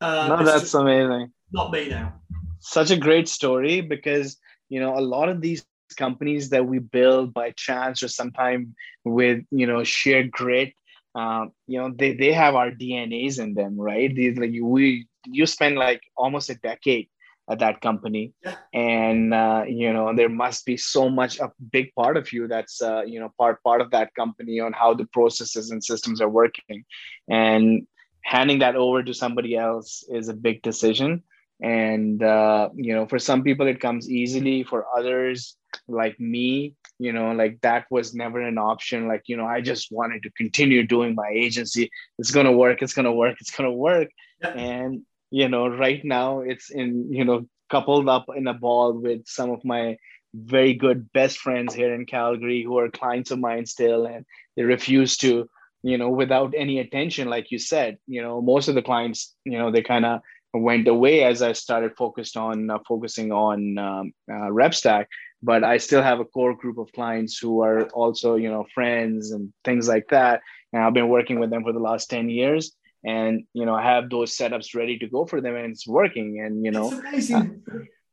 [0.00, 1.32] Um, no, that's amazing.
[1.52, 2.14] not me now.
[2.60, 4.38] Such a great story because
[4.68, 5.64] you know a lot of these
[5.96, 10.72] companies that we build by chance or sometime with you know sheer grit
[11.14, 15.46] um, you know they, they have our dnas in them right these like we you
[15.46, 17.08] spend like almost a decade
[17.50, 18.32] at that company.
[18.44, 18.56] Yeah.
[18.72, 22.80] and uh, you know there must be so much a big part of you that's
[22.82, 26.28] uh, you know part part of that company on how the processes and systems are
[26.28, 26.84] working.
[27.28, 27.86] And
[28.24, 31.22] handing that over to somebody else is a big decision.
[31.60, 34.62] And uh, you know for some people it comes easily.
[34.62, 35.56] For others
[35.88, 39.08] like me you know like that was never an option.
[39.08, 41.90] Like you know i just wanted to continue doing my agency.
[42.18, 42.82] It's going to work.
[42.82, 43.36] It's going to work.
[43.40, 44.08] It's going to work.
[44.40, 44.50] Yeah.
[44.50, 49.26] and you know right now it's in you know coupled up in a ball with
[49.26, 49.96] some of my
[50.34, 54.62] very good best friends here in calgary who are clients of mine still and they
[54.62, 55.48] refuse to
[55.82, 59.58] you know without any attention like you said you know most of the clients you
[59.58, 60.20] know they kind of
[60.52, 65.02] went away as i started focused on uh, focusing on um, uh,
[65.42, 69.32] but i still have a core group of clients who are also you know friends
[69.32, 70.42] and things like that.
[70.74, 74.08] And i've been working with them for the last 10 years and you know have
[74.10, 77.62] those setups ready to go for them and it's working and you know it's amazing.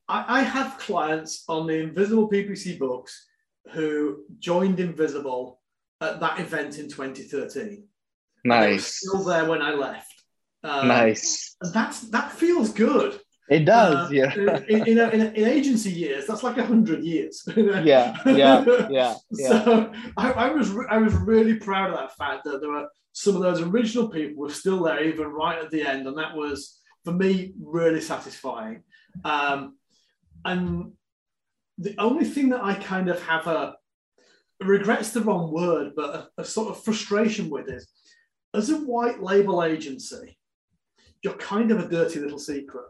[0.08, 3.28] I, I have clients on the Invisible PPC books
[3.74, 5.60] who joined Invisible
[6.02, 7.84] at that event in 2013.
[8.46, 10.14] Nice still there when I left.
[10.64, 13.20] Um, nice that's that feels good.
[13.50, 16.66] it does Uh, yeah In, in, a- in, a- in agency years, that's like a
[16.66, 17.44] hundred years.
[17.56, 22.16] yeah yeah yeah yeah So I, I was re- I was really proud of that
[22.18, 25.72] fact that there were some of those original people were still there even right at
[25.72, 28.84] the end, and that was for me really satisfying.
[29.24, 29.78] Um,
[30.46, 30.94] and
[31.78, 33.76] the only thing that I kind of have a
[34.62, 37.88] regret's the wrong word, but a, a sort of frustration with is
[38.54, 40.38] as a white label agency,
[41.24, 42.86] you're kind of a dirty little secret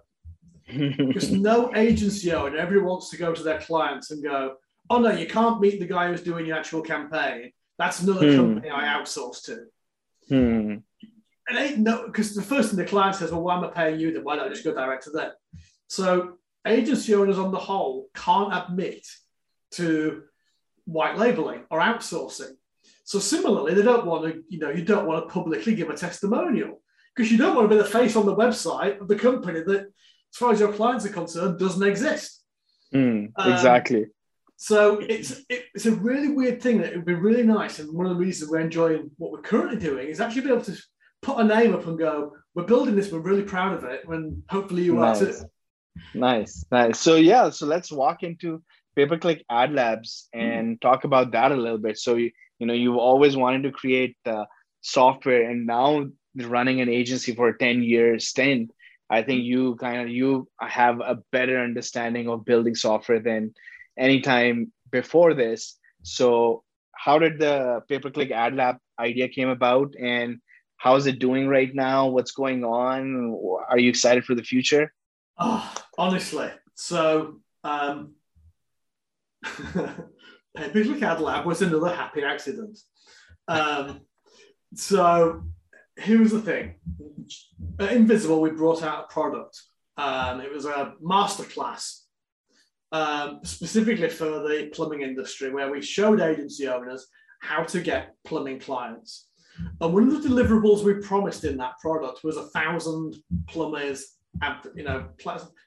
[0.67, 4.55] because no agency owner ever wants to go to their clients and go,
[4.89, 7.51] "Oh no, you can't meet the guy who's doing your actual campaign.
[7.77, 8.35] That's another Hmm.
[8.35, 9.65] company I outsource to."
[10.29, 10.77] Hmm.
[11.47, 13.99] And they no, because the first thing the client says, "Well, why am I paying
[13.99, 14.13] you?
[14.13, 15.31] Then why don't I just go direct to them?"
[15.87, 19.05] So agency owners on the whole can't admit
[19.71, 20.23] to
[20.85, 22.51] white labeling or outsourcing.
[23.03, 25.95] So similarly, they don't want to, you know, you don't want to publicly give a
[25.95, 26.81] testimonial
[27.15, 29.81] because you don't want to be the face on the website of the company that,
[29.81, 32.43] as far as your clients are concerned, doesn't exist.
[32.91, 33.25] Hmm.
[33.35, 34.07] Um, exactly
[34.61, 37.93] So it's it, it's a really weird thing that it would be really nice, and
[37.93, 40.77] one of the reasons we're enjoying what we're currently doing is actually be able to
[41.21, 43.09] put a name up and go, "We're building this.
[43.09, 45.21] We're really proud of it." When hopefully you Nice.
[45.21, 45.49] are too.
[46.13, 46.99] Nice, nice.
[46.99, 48.61] So yeah, so let's walk into
[48.97, 50.81] pay-per-click ad labs and mm.
[50.81, 51.97] talk about that a little bit.
[51.97, 54.45] So you, you know you've always wanted to create the
[54.81, 58.71] software, and now running an agency for a 10 year stint
[59.09, 63.51] i think you kind of you have a better understanding of building software than
[63.99, 65.77] any time before this.
[66.03, 66.63] So
[66.95, 70.39] how did the pay-per-click ad lab idea came about and
[70.77, 72.07] how is it doing right now?
[72.07, 73.37] What's going on?
[73.69, 74.93] Are you excited for the future?
[75.37, 78.13] Oh, honestly so um
[80.55, 82.79] pay-per-click ad lab was another happy accident.
[83.47, 84.01] Um
[84.75, 85.43] so
[85.97, 86.75] here's the thing.
[87.79, 89.61] At Invisible, we brought out a product.
[89.97, 92.03] Um, it was a masterclass
[92.91, 97.07] um, specifically for the plumbing industry where we showed agency owners
[97.41, 99.27] how to get plumbing clients.
[99.81, 104.17] And one of the deliverables we promised in that product was a thousand plumbers,
[104.75, 105.09] you know,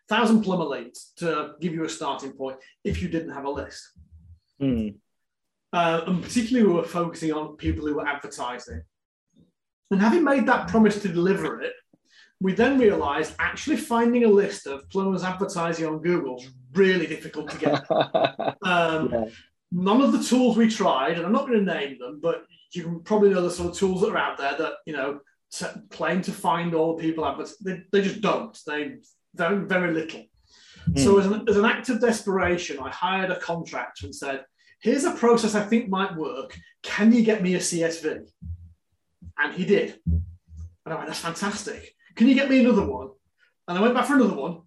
[0.08, 3.82] thousand plumber leads to give you a starting point if you didn't have a list.
[4.60, 4.96] Mm.
[5.72, 8.82] Uh, and particularly, we were focusing on people who were advertising.
[9.90, 11.72] And having made that promise to deliver it,
[12.40, 17.50] we then realized actually finding a list of plumbers advertising on Google is really difficult
[17.50, 17.90] to get.
[18.62, 19.24] um, yeah.
[19.70, 22.82] None of the tools we tried, and I'm not going to name them, but you
[22.82, 25.20] can probably know the sort of tools that are out there that you know
[25.90, 27.56] claim to find all the people advertising.
[27.62, 28.56] They, they just don't.
[28.66, 28.96] They
[29.34, 30.24] very very little.
[30.90, 30.98] Mm.
[30.98, 34.44] So as an, as an act of desperation, I hired a contractor and said,
[34.80, 36.58] "Here's a process I think might work.
[36.82, 38.28] Can you get me a CSV?"
[39.38, 39.98] And he did.
[40.84, 41.94] And I went, that's fantastic.
[42.16, 43.10] Can you get me another one?
[43.68, 44.62] And I went back for another one.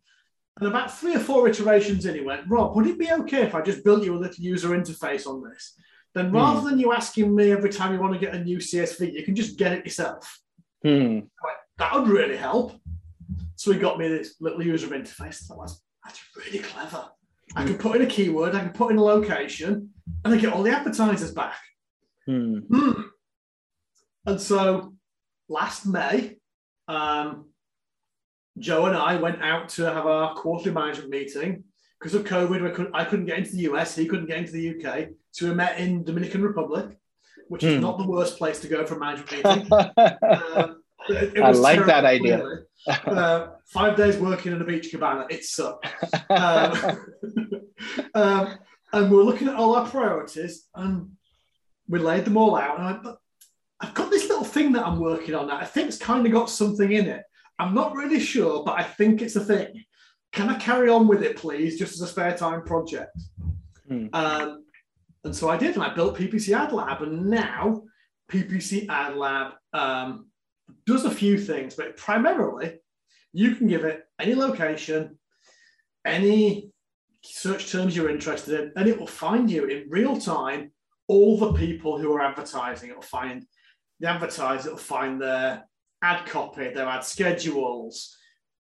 [0.60, 3.54] And about three or four iterations in, he went, Rob, would it be okay if
[3.54, 5.76] I just built you a little user interface on this?
[6.14, 6.36] Then hmm.
[6.36, 9.24] rather than you asking me every time you want to get a new CSV, you
[9.24, 10.40] can just get it yourself.
[10.82, 11.14] Hmm.
[11.14, 11.30] Went,
[11.78, 12.74] that would really help.
[13.58, 15.48] So he got me this little user interface.
[15.48, 17.10] That was that's really clever.
[17.56, 19.90] I can put in a keyword, I can put in a location,
[20.24, 21.60] and I get all the advertisers back.
[22.26, 22.60] Hmm.
[22.60, 23.02] Hmm.
[24.26, 24.94] And so
[25.48, 26.38] last May,
[26.88, 27.50] um,
[28.58, 31.64] Joe and I went out to have our quarterly management meeting.
[32.00, 34.76] Because of COVID, couldn't, I couldn't get into the US, he couldn't get into the
[34.76, 35.10] UK.
[35.32, 36.98] So we met in Dominican Republic,
[37.48, 37.82] which is hmm.
[37.82, 39.74] not the worst place to go for a management meeting.
[39.74, 40.74] uh,
[41.10, 42.44] it, it I like that idea.
[42.88, 45.88] uh, five days working in a beach cabana, it sucked.
[46.30, 47.06] um,
[48.14, 48.58] um,
[48.94, 51.12] and we're looking at all our priorities and
[51.88, 52.78] we laid them all out.
[52.78, 53.18] And I went,
[53.80, 56.50] I've got this little thing that I'm working on that I think's kind of got
[56.50, 57.24] something in it.
[57.60, 59.84] I'm not really sure, but I think it's a thing.
[60.32, 63.18] Can I carry on with it, please, just as a spare time project?
[63.88, 64.08] Hmm.
[64.14, 64.66] Um,
[65.24, 67.84] and so I did, and I built PPC Ad Lab, and now
[68.32, 70.28] PPC Ad Lab um,
[70.86, 72.80] does a few things, but primarily
[73.34, 75.18] you can give it any location,
[76.06, 76.72] any
[77.24, 80.72] search terms you're interested in, and it will find you in real time
[81.08, 82.90] all the people who are advertising.
[82.90, 83.46] It will find
[84.00, 85.66] the advertiser it will find their
[86.02, 88.18] ad copy, their ad schedules.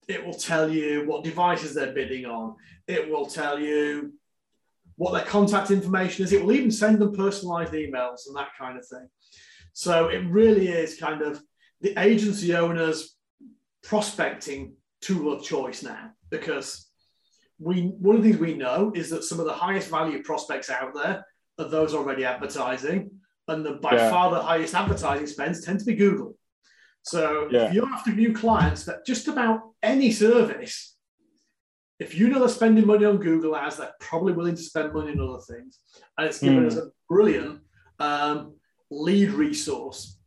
[0.08, 2.56] It will tell you what devices they're bidding on.
[2.88, 4.14] It will tell you
[4.98, 6.32] what their contact information is.
[6.32, 9.10] It will even send them personalized emails and that kind of thing.
[9.74, 11.42] So it really is kind of
[11.82, 13.16] the agency owner's
[13.84, 16.90] prospecting tool of choice now because
[17.60, 20.70] we one of the things we know is that some of the highest value prospects
[20.70, 21.26] out there
[21.60, 23.12] are those already advertising
[23.48, 24.10] and the by yeah.
[24.10, 26.36] far the highest advertising spends tend to be Google.
[27.06, 27.68] So yeah.
[27.68, 30.96] if you're after new clients that just about any service,
[32.00, 35.12] if you know they're spending money on Google ads, they're probably willing to spend money
[35.12, 35.80] on other things.
[36.18, 36.68] And it's given mm.
[36.68, 37.62] us a brilliant
[38.00, 38.56] um,
[38.90, 40.18] lead resource.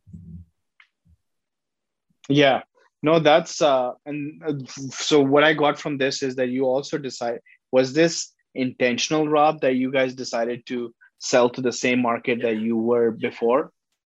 [2.29, 2.61] Yeah.
[3.01, 4.53] No, that's uh and uh,
[4.89, 7.39] so what I got from this is that you also decide
[7.71, 12.57] was this intentional, Rob, that you guys decided to sell to the same market that
[12.57, 13.71] you were before?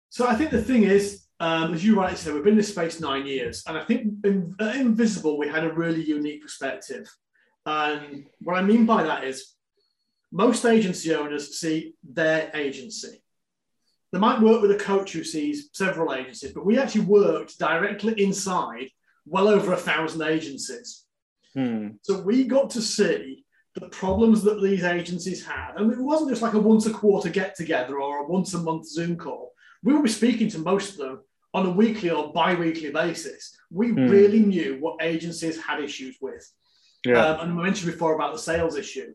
[0.10, 2.70] So I think the thing is, um, as you rightly said, we've been in this
[2.70, 7.10] space nine years, and I think in, at Invisible we had a really unique perspective.
[7.66, 9.56] And what I mean by that is,
[10.32, 13.24] most agency owners see their agency.
[14.12, 18.22] They might work with a coach who sees several agencies, but we actually worked directly
[18.24, 18.90] inside
[19.26, 21.06] well over a thousand agencies.
[21.56, 21.90] Hmm.
[22.04, 25.72] So we got to see the problems that these agencies had.
[25.76, 28.60] And it wasn't just like a once a quarter get together or a once a
[28.60, 29.54] month Zoom call.
[29.82, 31.22] We would be speaking to most of them
[31.54, 33.56] on a weekly or bi weekly basis.
[33.70, 34.10] We mm.
[34.10, 36.50] really knew what agencies had issues with.
[37.06, 37.26] Yeah.
[37.26, 39.14] Um, and I mentioned before about the sales issue.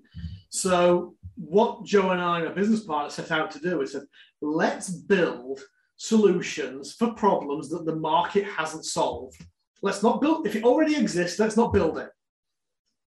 [0.51, 4.05] So, what Joe and I, my business partner, set out to do is said,
[4.41, 5.61] let's build
[5.97, 9.41] solutions for problems that the market hasn't solved.
[9.83, 12.11] Let's not build, if it already exists, let's not build it.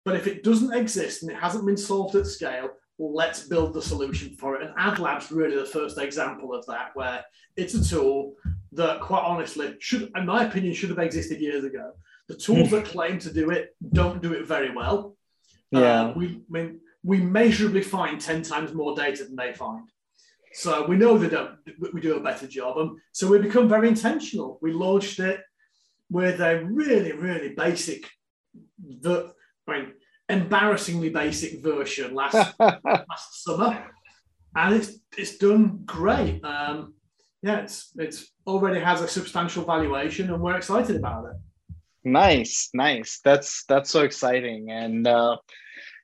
[0.05, 3.81] But if it doesn't exist and it hasn't been solved at scale, let's build the
[3.81, 4.67] solution for it.
[4.67, 7.23] And AdLab's really the first example of that, where
[7.55, 8.33] it's a tool
[8.73, 11.91] that, quite honestly, should, in my opinion, should have existed years ago.
[12.27, 15.15] The tools that claim to do it don't do it very well.
[15.71, 16.01] Yeah.
[16.01, 19.89] Uh, we, I mean, we measurably find 10 times more data than they find.
[20.53, 21.57] So we know they don't,
[21.93, 22.77] we do a better job.
[22.77, 24.59] And so we become very intentional.
[24.61, 25.41] We launched it
[26.09, 28.09] with a really, really basic,
[28.77, 29.31] the,
[29.67, 29.93] I mean,
[30.27, 33.91] embarrassingly basic version last, last summer.
[34.55, 36.43] And it's, it's done great.
[36.43, 36.95] Um,
[37.41, 41.37] yeah, it's, it's already has a substantial valuation and we're excited about it.
[42.03, 43.19] Nice, nice.
[43.23, 44.71] That's, that's so exciting.
[44.71, 45.37] And, uh,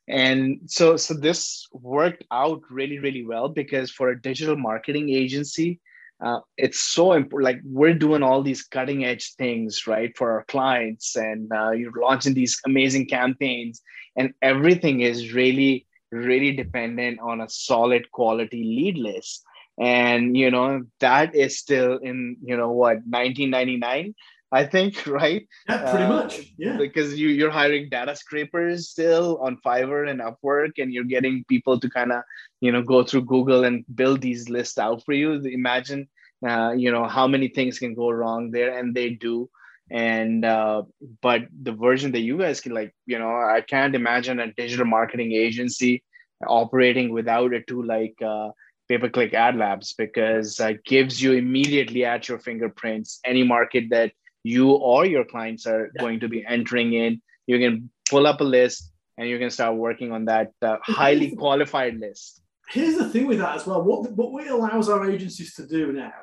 [0.07, 5.79] and so so this worked out really really well because for a digital marketing agency
[6.23, 10.45] uh, it's so important like we're doing all these cutting edge things right for our
[10.45, 13.81] clients and uh, you're launching these amazing campaigns
[14.15, 19.43] and everything is really really dependent on a solid quality lead list
[19.79, 24.13] and you know that is still in you know what 1999
[24.51, 25.45] I think, right?
[25.67, 26.53] Yeah, pretty uh, much.
[26.57, 26.77] Yeah.
[26.77, 31.79] Because you, you're hiring data scrapers still on Fiverr and Upwork, and you're getting people
[31.79, 32.23] to kind of,
[32.61, 35.33] you know, go through Google and build these lists out for you.
[35.41, 36.07] Imagine,
[36.47, 39.49] uh, you know, how many things can go wrong there, and they do.
[39.91, 40.83] And uh,
[41.21, 44.85] but the version that you guys can like, you know, I can't imagine a digital
[44.85, 46.03] marketing agency
[46.47, 48.49] operating without a tool like uh,
[48.87, 54.11] pay-per-click ad labs because it gives you immediately at your fingerprints any market that
[54.43, 56.01] you or your clients are yeah.
[56.01, 57.21] going to be entering in.
[57.47, 61.35] You can pull up a list and you can start working on that uh, highly
[61.35, 62.41] qualified list.
[62.69, 63.81] Here's the thing with that as well.
[63.83, 66.13] What, what it allows our agencies to do now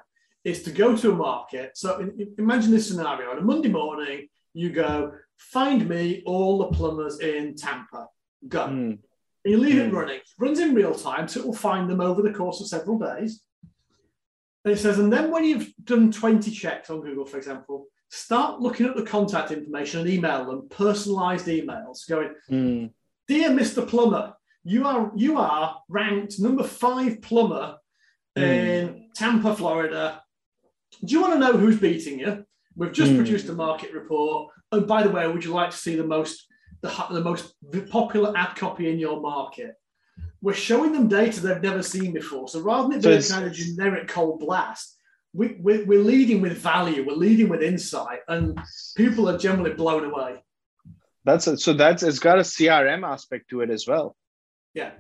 [0.45, 1.77] is to go to a market.
[1.77, 6.77] So in, imagine this scenario on a Monday morning, you go, find me all the
[6.77, 8.09] plumbers in Tampa.
[8.49, 8.67] Go.
[8.67, 8.99] Mm.
[9.45, 10.17] You leave it running.
[10.17, 12.99] It runs in real time, so it will find them over the course of several
[12.99, 13.43] days.
[14.65, 18.61] And it says, and then when you've done 20 checks on Google, for example, start
[18.61, 22.91] looking at the contact information and email them personalized emails going, mm.
[23.29, 23.87] Dear Mr.
[23.87, 24.35] Plumber,
[24.65, 27.77] you are you are ranked number five plumber
[28.37, 28.43] mm.
[28.43, 30.23] in Tampa, Florida.
[31.05, 32.45] Do you want to know who's beating you?
[32.77, 33.17] We've just mm.
[33.17, 34.53] produced a market report.
[34.71, 36.47] And by the way, would you like to see the most
[36.83, 37.55] the, the most
[37.91, 39.75] popular ad copy in your market?
[40.41, 42.49] We're showing them data they've never seen before.
[42.49, 44.99] So rather than it being kind of generic cold blast,
[45.33, 48.61] we, we, we're leading with value, we're leading with insight, and
[48.97, 50.43] people are generally blown away.
[51.25, 54.17] That's a, so that's it's got a CRM aspect to it as well.
[54.75, 54.91] Yeah.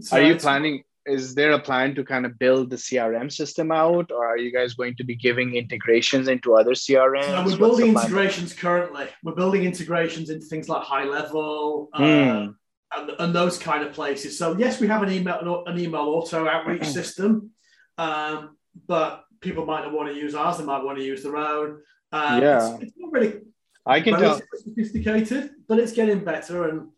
[0.00, 0.84] So are you planning?
[1.04, 4.52] Is there a plan to kind of build the CRM system out, or are you
[4.52, 7.24] guys going to be giving integrations into other CRMs?
[7.24, 9.08] So we're building integrations currently.
[9.24, 11.88] We're building integrations into things like high level.
[11.94, 12.54] Mm.
[12.96, 14.38] and, and, those kind of places.
[14.38, 17.50] So yes, we have an email an email auto outreach system,
[17.98, 21.36] um, but people might not want to use ours; they might want to use their
[21.36, 21.80] own.
[22.12, 23.40] Um, yeah, it's, it's not really.
[23.84, 26.88] I can tell sophisticated, but it's getting better and.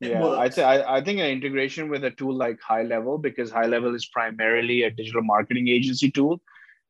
[0.00, 3.50] Yeah, I, th- I, I think an integration with a tool like High Level, because
[3.50, 6.40] High Level is primarily a digital marketing agency tool,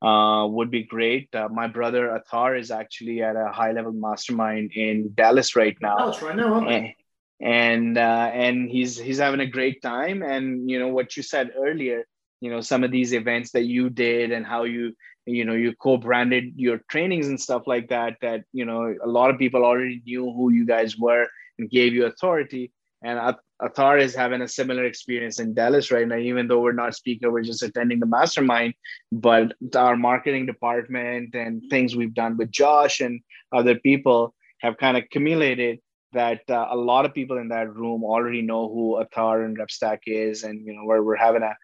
[0.01, 1.33] uh, would be great.
[1.35, 5.97] Uh, my brother Athar is actually at a high level mastermind in Dallas right now.
[5.97, 6.93] Dallas right now, and
[7.39, 10.23] and, uh, and he's he's having a great time.
[10.23, 12.05] And you know what you said earlier,
[12.39, 14.93] you know some of these events that you did and how you
[15.25, 19.29] you know you co-branded your trainings and stuff like that that you know a lot
[19.29, 21.27] of people already knew who you guys were
[21.59, 22.71] and gave you authority
[23.03, 26.95] and Athar is having a similar experience in Dallas right now, even though we're not
[26.95, 28.75] speaker, we're just attending the mastermind.
[29.11, 33.21] But our marketing department and things we've done with Josh and
[33.51, 35.79] other people have kind of accumulated
[36.13, 39.99] that uh, a lot of people in that room already know who Athar and RepStack
[40.05, 40.43] is.
[40.43, 41.55] And, you know, we're, we're having a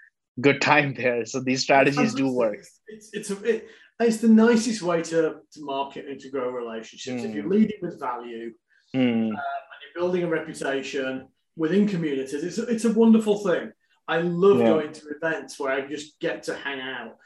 [0.41, 1.25] good time there.
[1.25, 2.59] So these strategies do work.
[2.87, 3.67] It's it's a, it,
[3.99, 7.21] it's the nicest way to, to market and to grow relationships.
[7.21, 7.25] Mm.
[7.25, 7.51] If you're hmm.
[7.51, 8.53] leading with value
[8.95, 9.01] mm.
[9.01, 13.71] um, and you're building a reputation within communities, it's a, it's a wonderful thing.
[14.07, 14.67] I love yeah.
[14.67, 17.17] going to events where I just get to hang out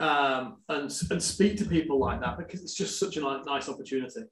[0.00, 4.22] um, and and speak to people like that because it's just such a nice opportunity.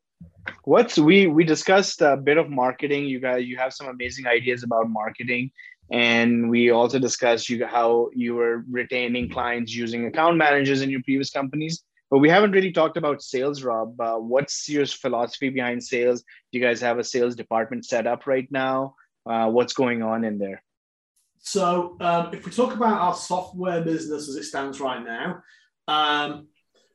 [0.64, 3.05] What's we we discussed a bit of marketing.
[3.05, 5.51] You guys, you have some amazing ideas about marketing
[5.91, 11.03] and we also discussed you, how you were retaining clients using account managers in your
[11.03, 14.00] previous companies but we haven't really talked about sales rob.
[14.00, 16.22] Uh, what's your philosophy behind sales?
[16.22, 18.94] Do you guys have a sales department set up right now?
[19.24, 20.62] Uh, what's going on in there?
[21.38, 25.42] So um, if we talk about our software business as it stands right now
[25.90, 26.46] um,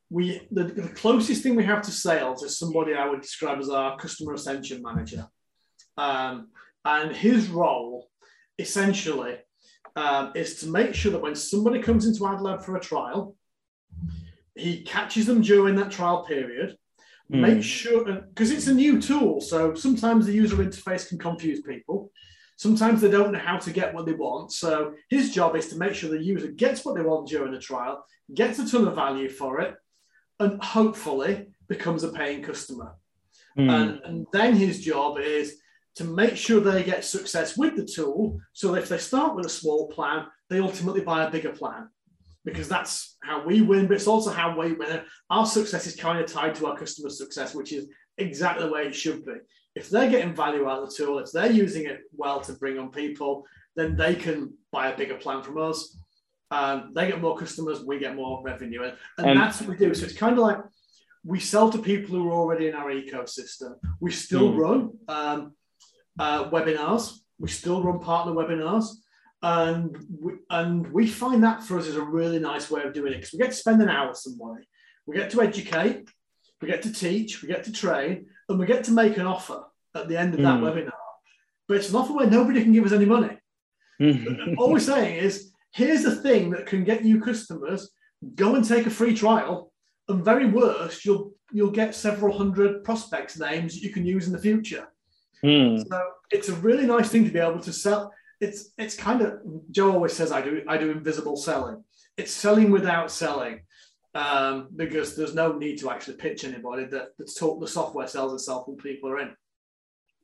[0.09, 3.69] we the, the, closest thing we have to sales is somebody i would describe as
[3.69, 5.27] our customer ascension manager.
[5.97, 6.49] Um,
[6.83, 8.09] and his role
[8.59, 9.35] essentially
[9.95, 13.35] um, is to make sure that when somebody comes into AdLab for a trial,
[14.55, 16.77] he catches them during that trial period.
[17.31, 17.39] Mm.
[17.41, 22.11] Make sure, because it's a new tool, so sometimes the user interface can confuse people.
[22.57, 24.51] Sometimes they don't know how to get what they want.
[24.51, 27.59] So his job is to make sure the user gets what they want during the
[27.59, 29.75] trial, gets a ton of value for it,
[30.39, 32.95] and hopefully becomes a paying customer.
[33.57, 33.69] Mm.
[33.69, 35.57] And, and then his job is
[35.95, 38.39] to make sure they get success with the tool.
[38.53, 41.89] So if they start with a small plan, they ultimately buy a bigger plan
[42.45, 45.01] because that's how we win, but it's also how we win.
[45.29, 47.87] Our success is kind of tied to our customer success, which is
[48.17, 49.33] exactly the way it should be.
[49.75, 52.77] If they're getting value out of the tool, if they're using it well to bring
[52.77, 53.43] on people,
[53.75, 55.97] then they can buy a bigger plan from us.
[56.51, 58.83] Um, they get more customers, we get more revenue.
[58.83, 59.93] And, and that's what we do.
[59.93, 60.59] So it's kind of like
[61.25, 63.73] we sell to people who are already in our ecosystem.
[63.99, 64.57] We still mm.
[64.57, 65.53] run um,
[66.19, 68.85] uh, webinars, we still run partner webinars
[69.45, 73.13] and we, and we find that for us is a really nice way of doing
[73.13, 74.63] it because we get to spend an hour with somewhere.
[75.05, 76.09] We get to educate,
[76.59, 79.63] we get to teach, we get to train, and we get to make an offer
[79.93, 80.63] at the end of that mm.
[80.63, 80.93] webinar.
[81.67, 83.37] But it's an offer where nobody can give us any money.
[84.57, 87.91] All we're saying is, here's the thing that can get you customers.
[88.33, 89.71] Go and take a free trial,
[90.07, 94.33] and very worst, you'll you'll get several hundred prospects names that you can use in
[94.33, 94.87] the future.
[95.43, 95.87] Mm.
[95.87, 98.11] So it's a really nice thing to be able to sell
[98.41, 99.39] it's it's kind of
[99.71, 101.83] Joe always says I do I do invisible selling.
[102.17, 103.61] It's selling without selling.
[104.13, 108.33] Um, because there's no need to actually pitch anybody that that's taught the software sells
[108.33, 109.35] itself when people are in.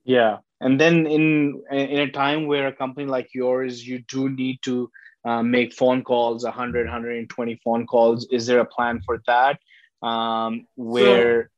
[0.05, 0.37] Yeah.
[0.61, 4.89] And then in in a time where a company like yours, you do need to
[5.25, 8.27] uh, make phone calls, 100, 120 phone calls.
[8.31, 9.59] Is there a plan for that?
[10.01, 11.51] Um, where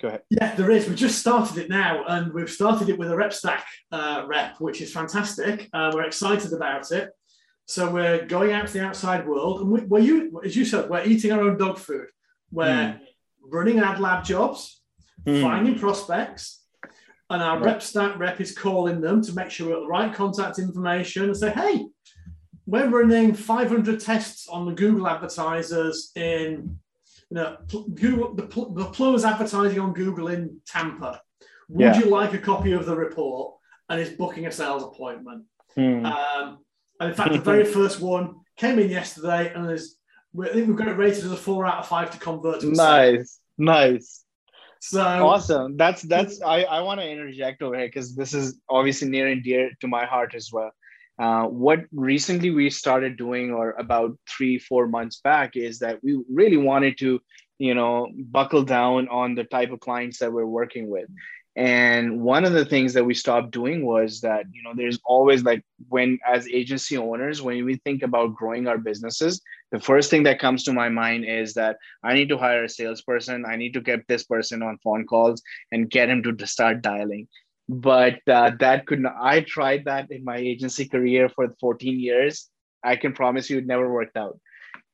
[0.00, 0.22] Go ahead.
[0.30, 0.88] Yeah, there is.
[0.88, 4.80] We just started it now, and we've started it with a RepStack uh, rep, which
[4.80, 5.68] is fantastic.
[5.72, 7.10] Uh, we're excited about it.
[7.66, 10.90] So we're going out to the outside world, and we, where you, as you said,
[10.90, 12.06] we're eating our own dog food.
[12.50, 13.00] We're mm.
[13.42, 14.82] running ad lab jobs,
[15.24, 15.40] mm.
[15.42, 16.62] finding prospects,
[17.30, 17.78] and our right.
[17.78, 21.36] RepStack rep is calling them to make sure we're at the right contact information and
[21.36, 21.86] say, "Hey,
[22.66, 26.78] we're running 500 tests on the Google advertisers in
[27.30, 31.20] you know, Google, the, the Plumber's advertising on Google in Tampa.
[31.68, 31.98] Would yeah.
[31.98, 33.54] you like a copy of the report?
[33.88, 35.44] And is booking a sales appointment.
[35.76, 36.04] Hmm.
[36.04, 36.58] Um,
[36.98, 39.96] and in fact, the very first one came in yesterday, and there's,
[40.40, 42.60] I think we've got it rated as a four out of five to convert.
[42.60, 44.24] To nice, nice.
[44.80, 45.76] So awesome.
[45.76, 49.42] That's that's I, I want to interject over here because this is obviously near and
[49.42, 50.70] dear to my heart as well.
[51.18, 56.22] Uh, what recently we started doing, or about three, four months back, is that we
[56.30, 57.20] really wanted to,
[57.58, 61.08] you know, buckle down on the type of clients that we're working with.
[61.56, 65.42] And one of the things that we stopped doing was that, you know, there's always
[65.42, 69.40] like when, as agency owners, when we think about growing our businesses,
[69.72, 72.68] the first thing that comes to my mind is that I need to hire a
[72.68, 73.46] salesperson.
[73.46, 75.42] I need to get this person on phone calls
[75.72, 77.26] and get him to start dialing
[77.68, 82.48] but uh, that could not i tried that in my agency career for 14 years.
[82.84, 84.38] I can promise you it never worked out.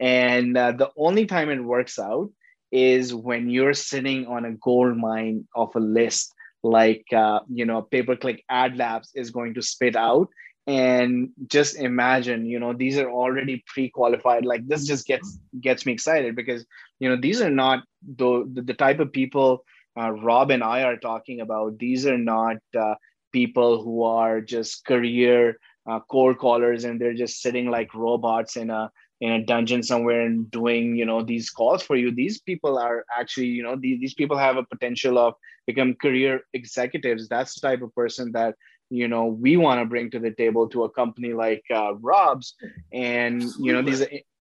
[0.00, 2.30] And uh, the only time it works out
[2.70, 7.82] is when you're sitting on a gold mine of a list like uh, you know
[7.82, 10.28] pay per click ad labs is going to spit out.
[10.66, 15.92] And just imagine you know these are already pre-qualified like this just gets gets me
[15.92, 16.64] excited because
[17.00, 17.82] you know these are not
[18.16, 19.64] the, the type of people
[19.98, 22.94] uh, Rob and I are talking about, these are not uh,
[23.32, 25.56] people who are just career
[25.88, 28.90] uh, cold callers and they're just sitting like robots in a
[29.20, 32.12] in a dungeon somewhere and doing you know these calls for you.
[32.12, 35.34] These people are actually you know these, these people have a potential of
[35.66, 37.28] become career executives.
[37.28, 38.54] That's the type of person that
[38.90, 42.54] you know we want to bring to the table to a company like uh, Rob's,
[42.92, 44.04] and you know these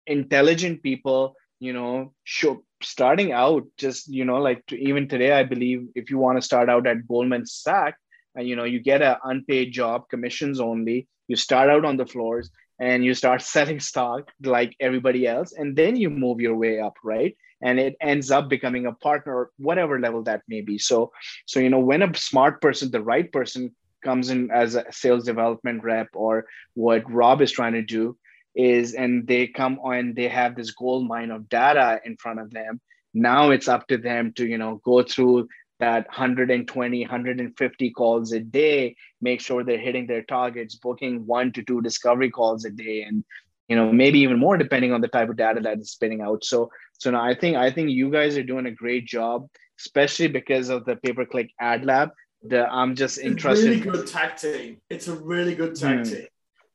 [0.08, 5.43] intelligent people you know show starting out just you know like to, even today i
[5.43, 7.99] believe if you want to start out at goldman sachs
[8.36, 12.06] and you know you get an unpaid job commissions only you start out on the
[12.06, 12.49] floors
[12.80, 16.95] and you start selling stock like everybody else and then you move your way up
[17.04, 17.38] right?
[17.62, 20.78] And it ends up becoming a partner whatever level that may be.
[20.78, 21.12] So
[21.45, 23.74] so you know when a smart person the right person
[24.04, 28.18] comes in as a sales development rep or what rob is trying to do
[28.56, 32.51] is and they come on they have this gold mine of data in front of
[32.51, 32.80] them.
[33.14, 35.47] Now it's up to them to you know go through
[35.80, 41.64] that 120 150 calls a day make sure they're hitting their targets booking one to
[41.64, 43.26] two discovery calls a day and
[43.68, 46.43] you know maybe even more depending on the type of data that is spinning out.
[46.43, 49.47] So so now i think i think you guys are doing a great job
[49.80, 52.10] especially because of the pay per click ad lab.
[52.43, 54.78] The i'm just it's interested really good tag team.
[54.89, 56.12] It's a really good tag mm.
[56.12, 56.28] team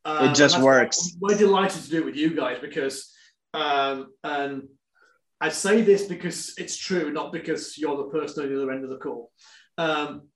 [0.05, 1.17] Um, it just works.
[1.21, 3.13] We're delighted to do it with you guys because,
[3.55, 4.69] um, and
[5.41, 8.85] I say this because it's true, not because you're the person on the other end
[8.85, 9.31] of the call.
[9.77, 10.29] Um,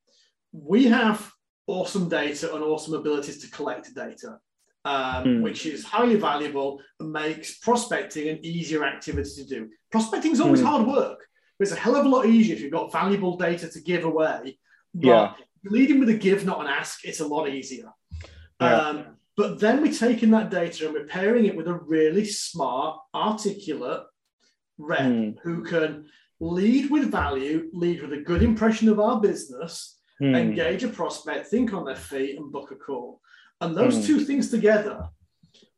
[0.52, 1.30] we have
[1.66, 4.38] awesome data and awesome abilities to collect data,
[4.84, 5.42] um, mm.
[5.42, 9.68] which is highly valuable and makes prospecting an easier activity to do.
[9.90, 10.66] Prospecting is always mm.
[10.66, 11.18] hard work,
[11.58, 14.04] but it's a hell of a lot easier if you've got valuable data to give
[14.04, 14.58] away.
[14.94, 15.32] But yeah.
[15.64, 17.90] leading with a give, not an ask, it's a lot easier.
[18.60, 18.76] Yeah.
[18.76, 22.98] Um, but then we're taking that data and we're pairing it with a really smart,
[23.14, 24.02] articulate
[24.78, 25.34] rep mm.
[25.42, 26.06] who can
[26.40, 30.36] lead with value, lead with a good impression of our business, mm.
[30.36, 33.20] engage a prospect, think on their feet, and book a call.
[33.60, 34.06] And those mm.
[34.06, 35.08] two things together,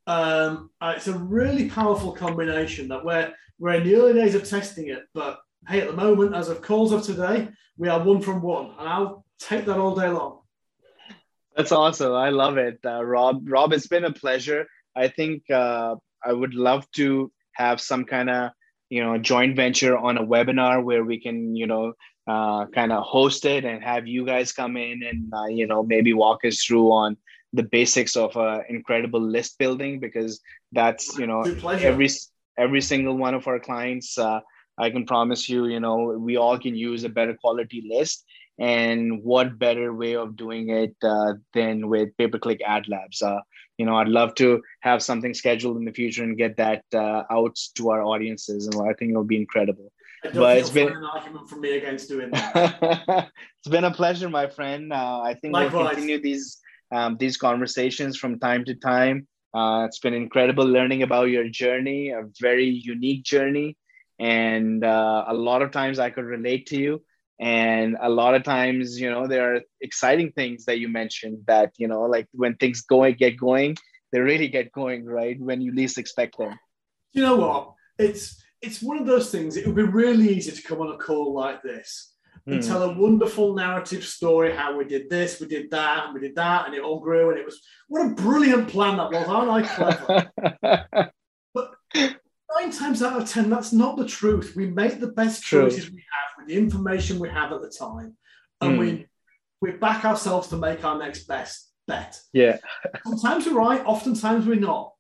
[0.07, 4.48] um, uh, it's a really powerful combination that we're, we're in the early days of
[4.48, 5.05] testing it.
[5.14, 8.72] But hey, at the moment, as of calls of today, we are one from one.
[8.78, 10.40] And I'll take that all day long.
[11.57, 12.12] That's awesome.
[12.12, 13.48] I love it, uh, Rob.
[13.48, 14.66] Rob, it's been a pleasure.
[14.96, 18.50] I think uh, I would love to have some kind of
[18.90, 21.92] you know joint venture on a webinar where we can you know
[22.26, 25.82] uh, kind of host it and have you guys come in and uh, you know
[25.82, 27.16] maybe walk us through on
[27.52, 30.40] the basics of uh, incredible list building because
[30.72, 31.48] that's you know
[31.80, 32.09] every
[32.59, 34.40] every single one of our clients uh,
[34.78, 38.24] i can promise you you know we all can use a better quality list
[38.59, 43.22] and what better way of doing it uh, than with pay per click ad labs?
[43.22, 43.40] Uh,
[43.78, 47.22] you know i'd love to have something scheduled in the future and get that uh,
[47.30, 49.90] out to our audiences and i think it'll be incredible.
[50.32, 53.30] But it's been an argument for me against doing that.
[53.59, 54.92] It's been a pleasure my friend.
[54.92, 55.72] Uh, i think Likewise.
[55.72, 56.59] we'll continue these
[56.92, 59.26] um, these conversations from time to time.
[59.52, 63.76] Uh, it's been incredible learning about your journey a very unique journey
[64.18, 67.02] and uh, a lot of times i could relate to you
[67.41, 71.72] and a lot of times you know there are exciting things that you mentioned that
[71.78, 73.76] you know like when things go get going
[74.14, 75.39] they really get going right?
[75.41, 76.57] When you least expect them.
[77.12, 77.72] You know what?
[77.99, 80.97] It's it's one of those things it would be really easy to come on a
[80.97, 82.14] call like this
[82.47, 82.66] and mm.
[82.66, 86.35] tell a wonderful narrative story how we did this we did that and we did
[86.37, 89.28] that and it all grew and it was what a brilliant plan that was.
[89.28, 91.11] Aren't i clever?
[91.55, 91.70] But
[92.59, 95.62] nine times out of ten that's not the truth we make the best True.
[95.62, 98.16] choices we have with the information we have at the time,
[98.61, 98.78] and mm.
[98.78, 99.07] we
[99.61, 102.18] we back ourselves to make our next best bet.
[102.32, 102.59] Yeah.
[103.05, 104.92] Sometimes we're right, oftentimes we're not.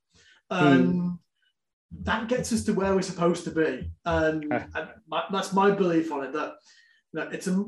[0.50, 1.18] And mm.
[2.02, 3.90] that gets us to where we're supposed to be.
[4.04, 6.54] And, and my, that's my belief on it that
[7.12, 7.64] you know, it's a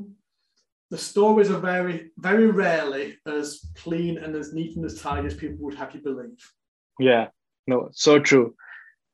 [0.89, 5.33] the stories are very, very rarely as clean and as neat and as tidy as
[5.33, 6.51] people would have you believe.
[6.97, 7.27] Yeah,
[7.67, 8.55] no, so true.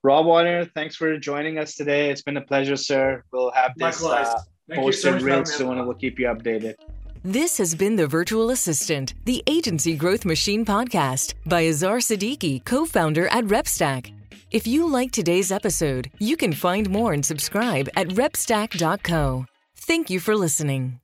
[0.04, 2.10] Rob Warner, thanks for joining us today.
[2.10, 3.24] It's been a pleasure, sir.
[3.32, 4.41] We'll have this uh,
[4.74, 6.76] posted so real soon and we'll keep you updated.
[7.24, 12.86] This has been The Virtual Assistant, the Agency Growth Machine podcast by Azar Siddiqui, co
[12.86, 14.12] founder at RepStack.
[14.51, 19.45] If you like today's episode, you can find more and subscribe at repstack.co.
[19.78, 20.99] Thank you for listening.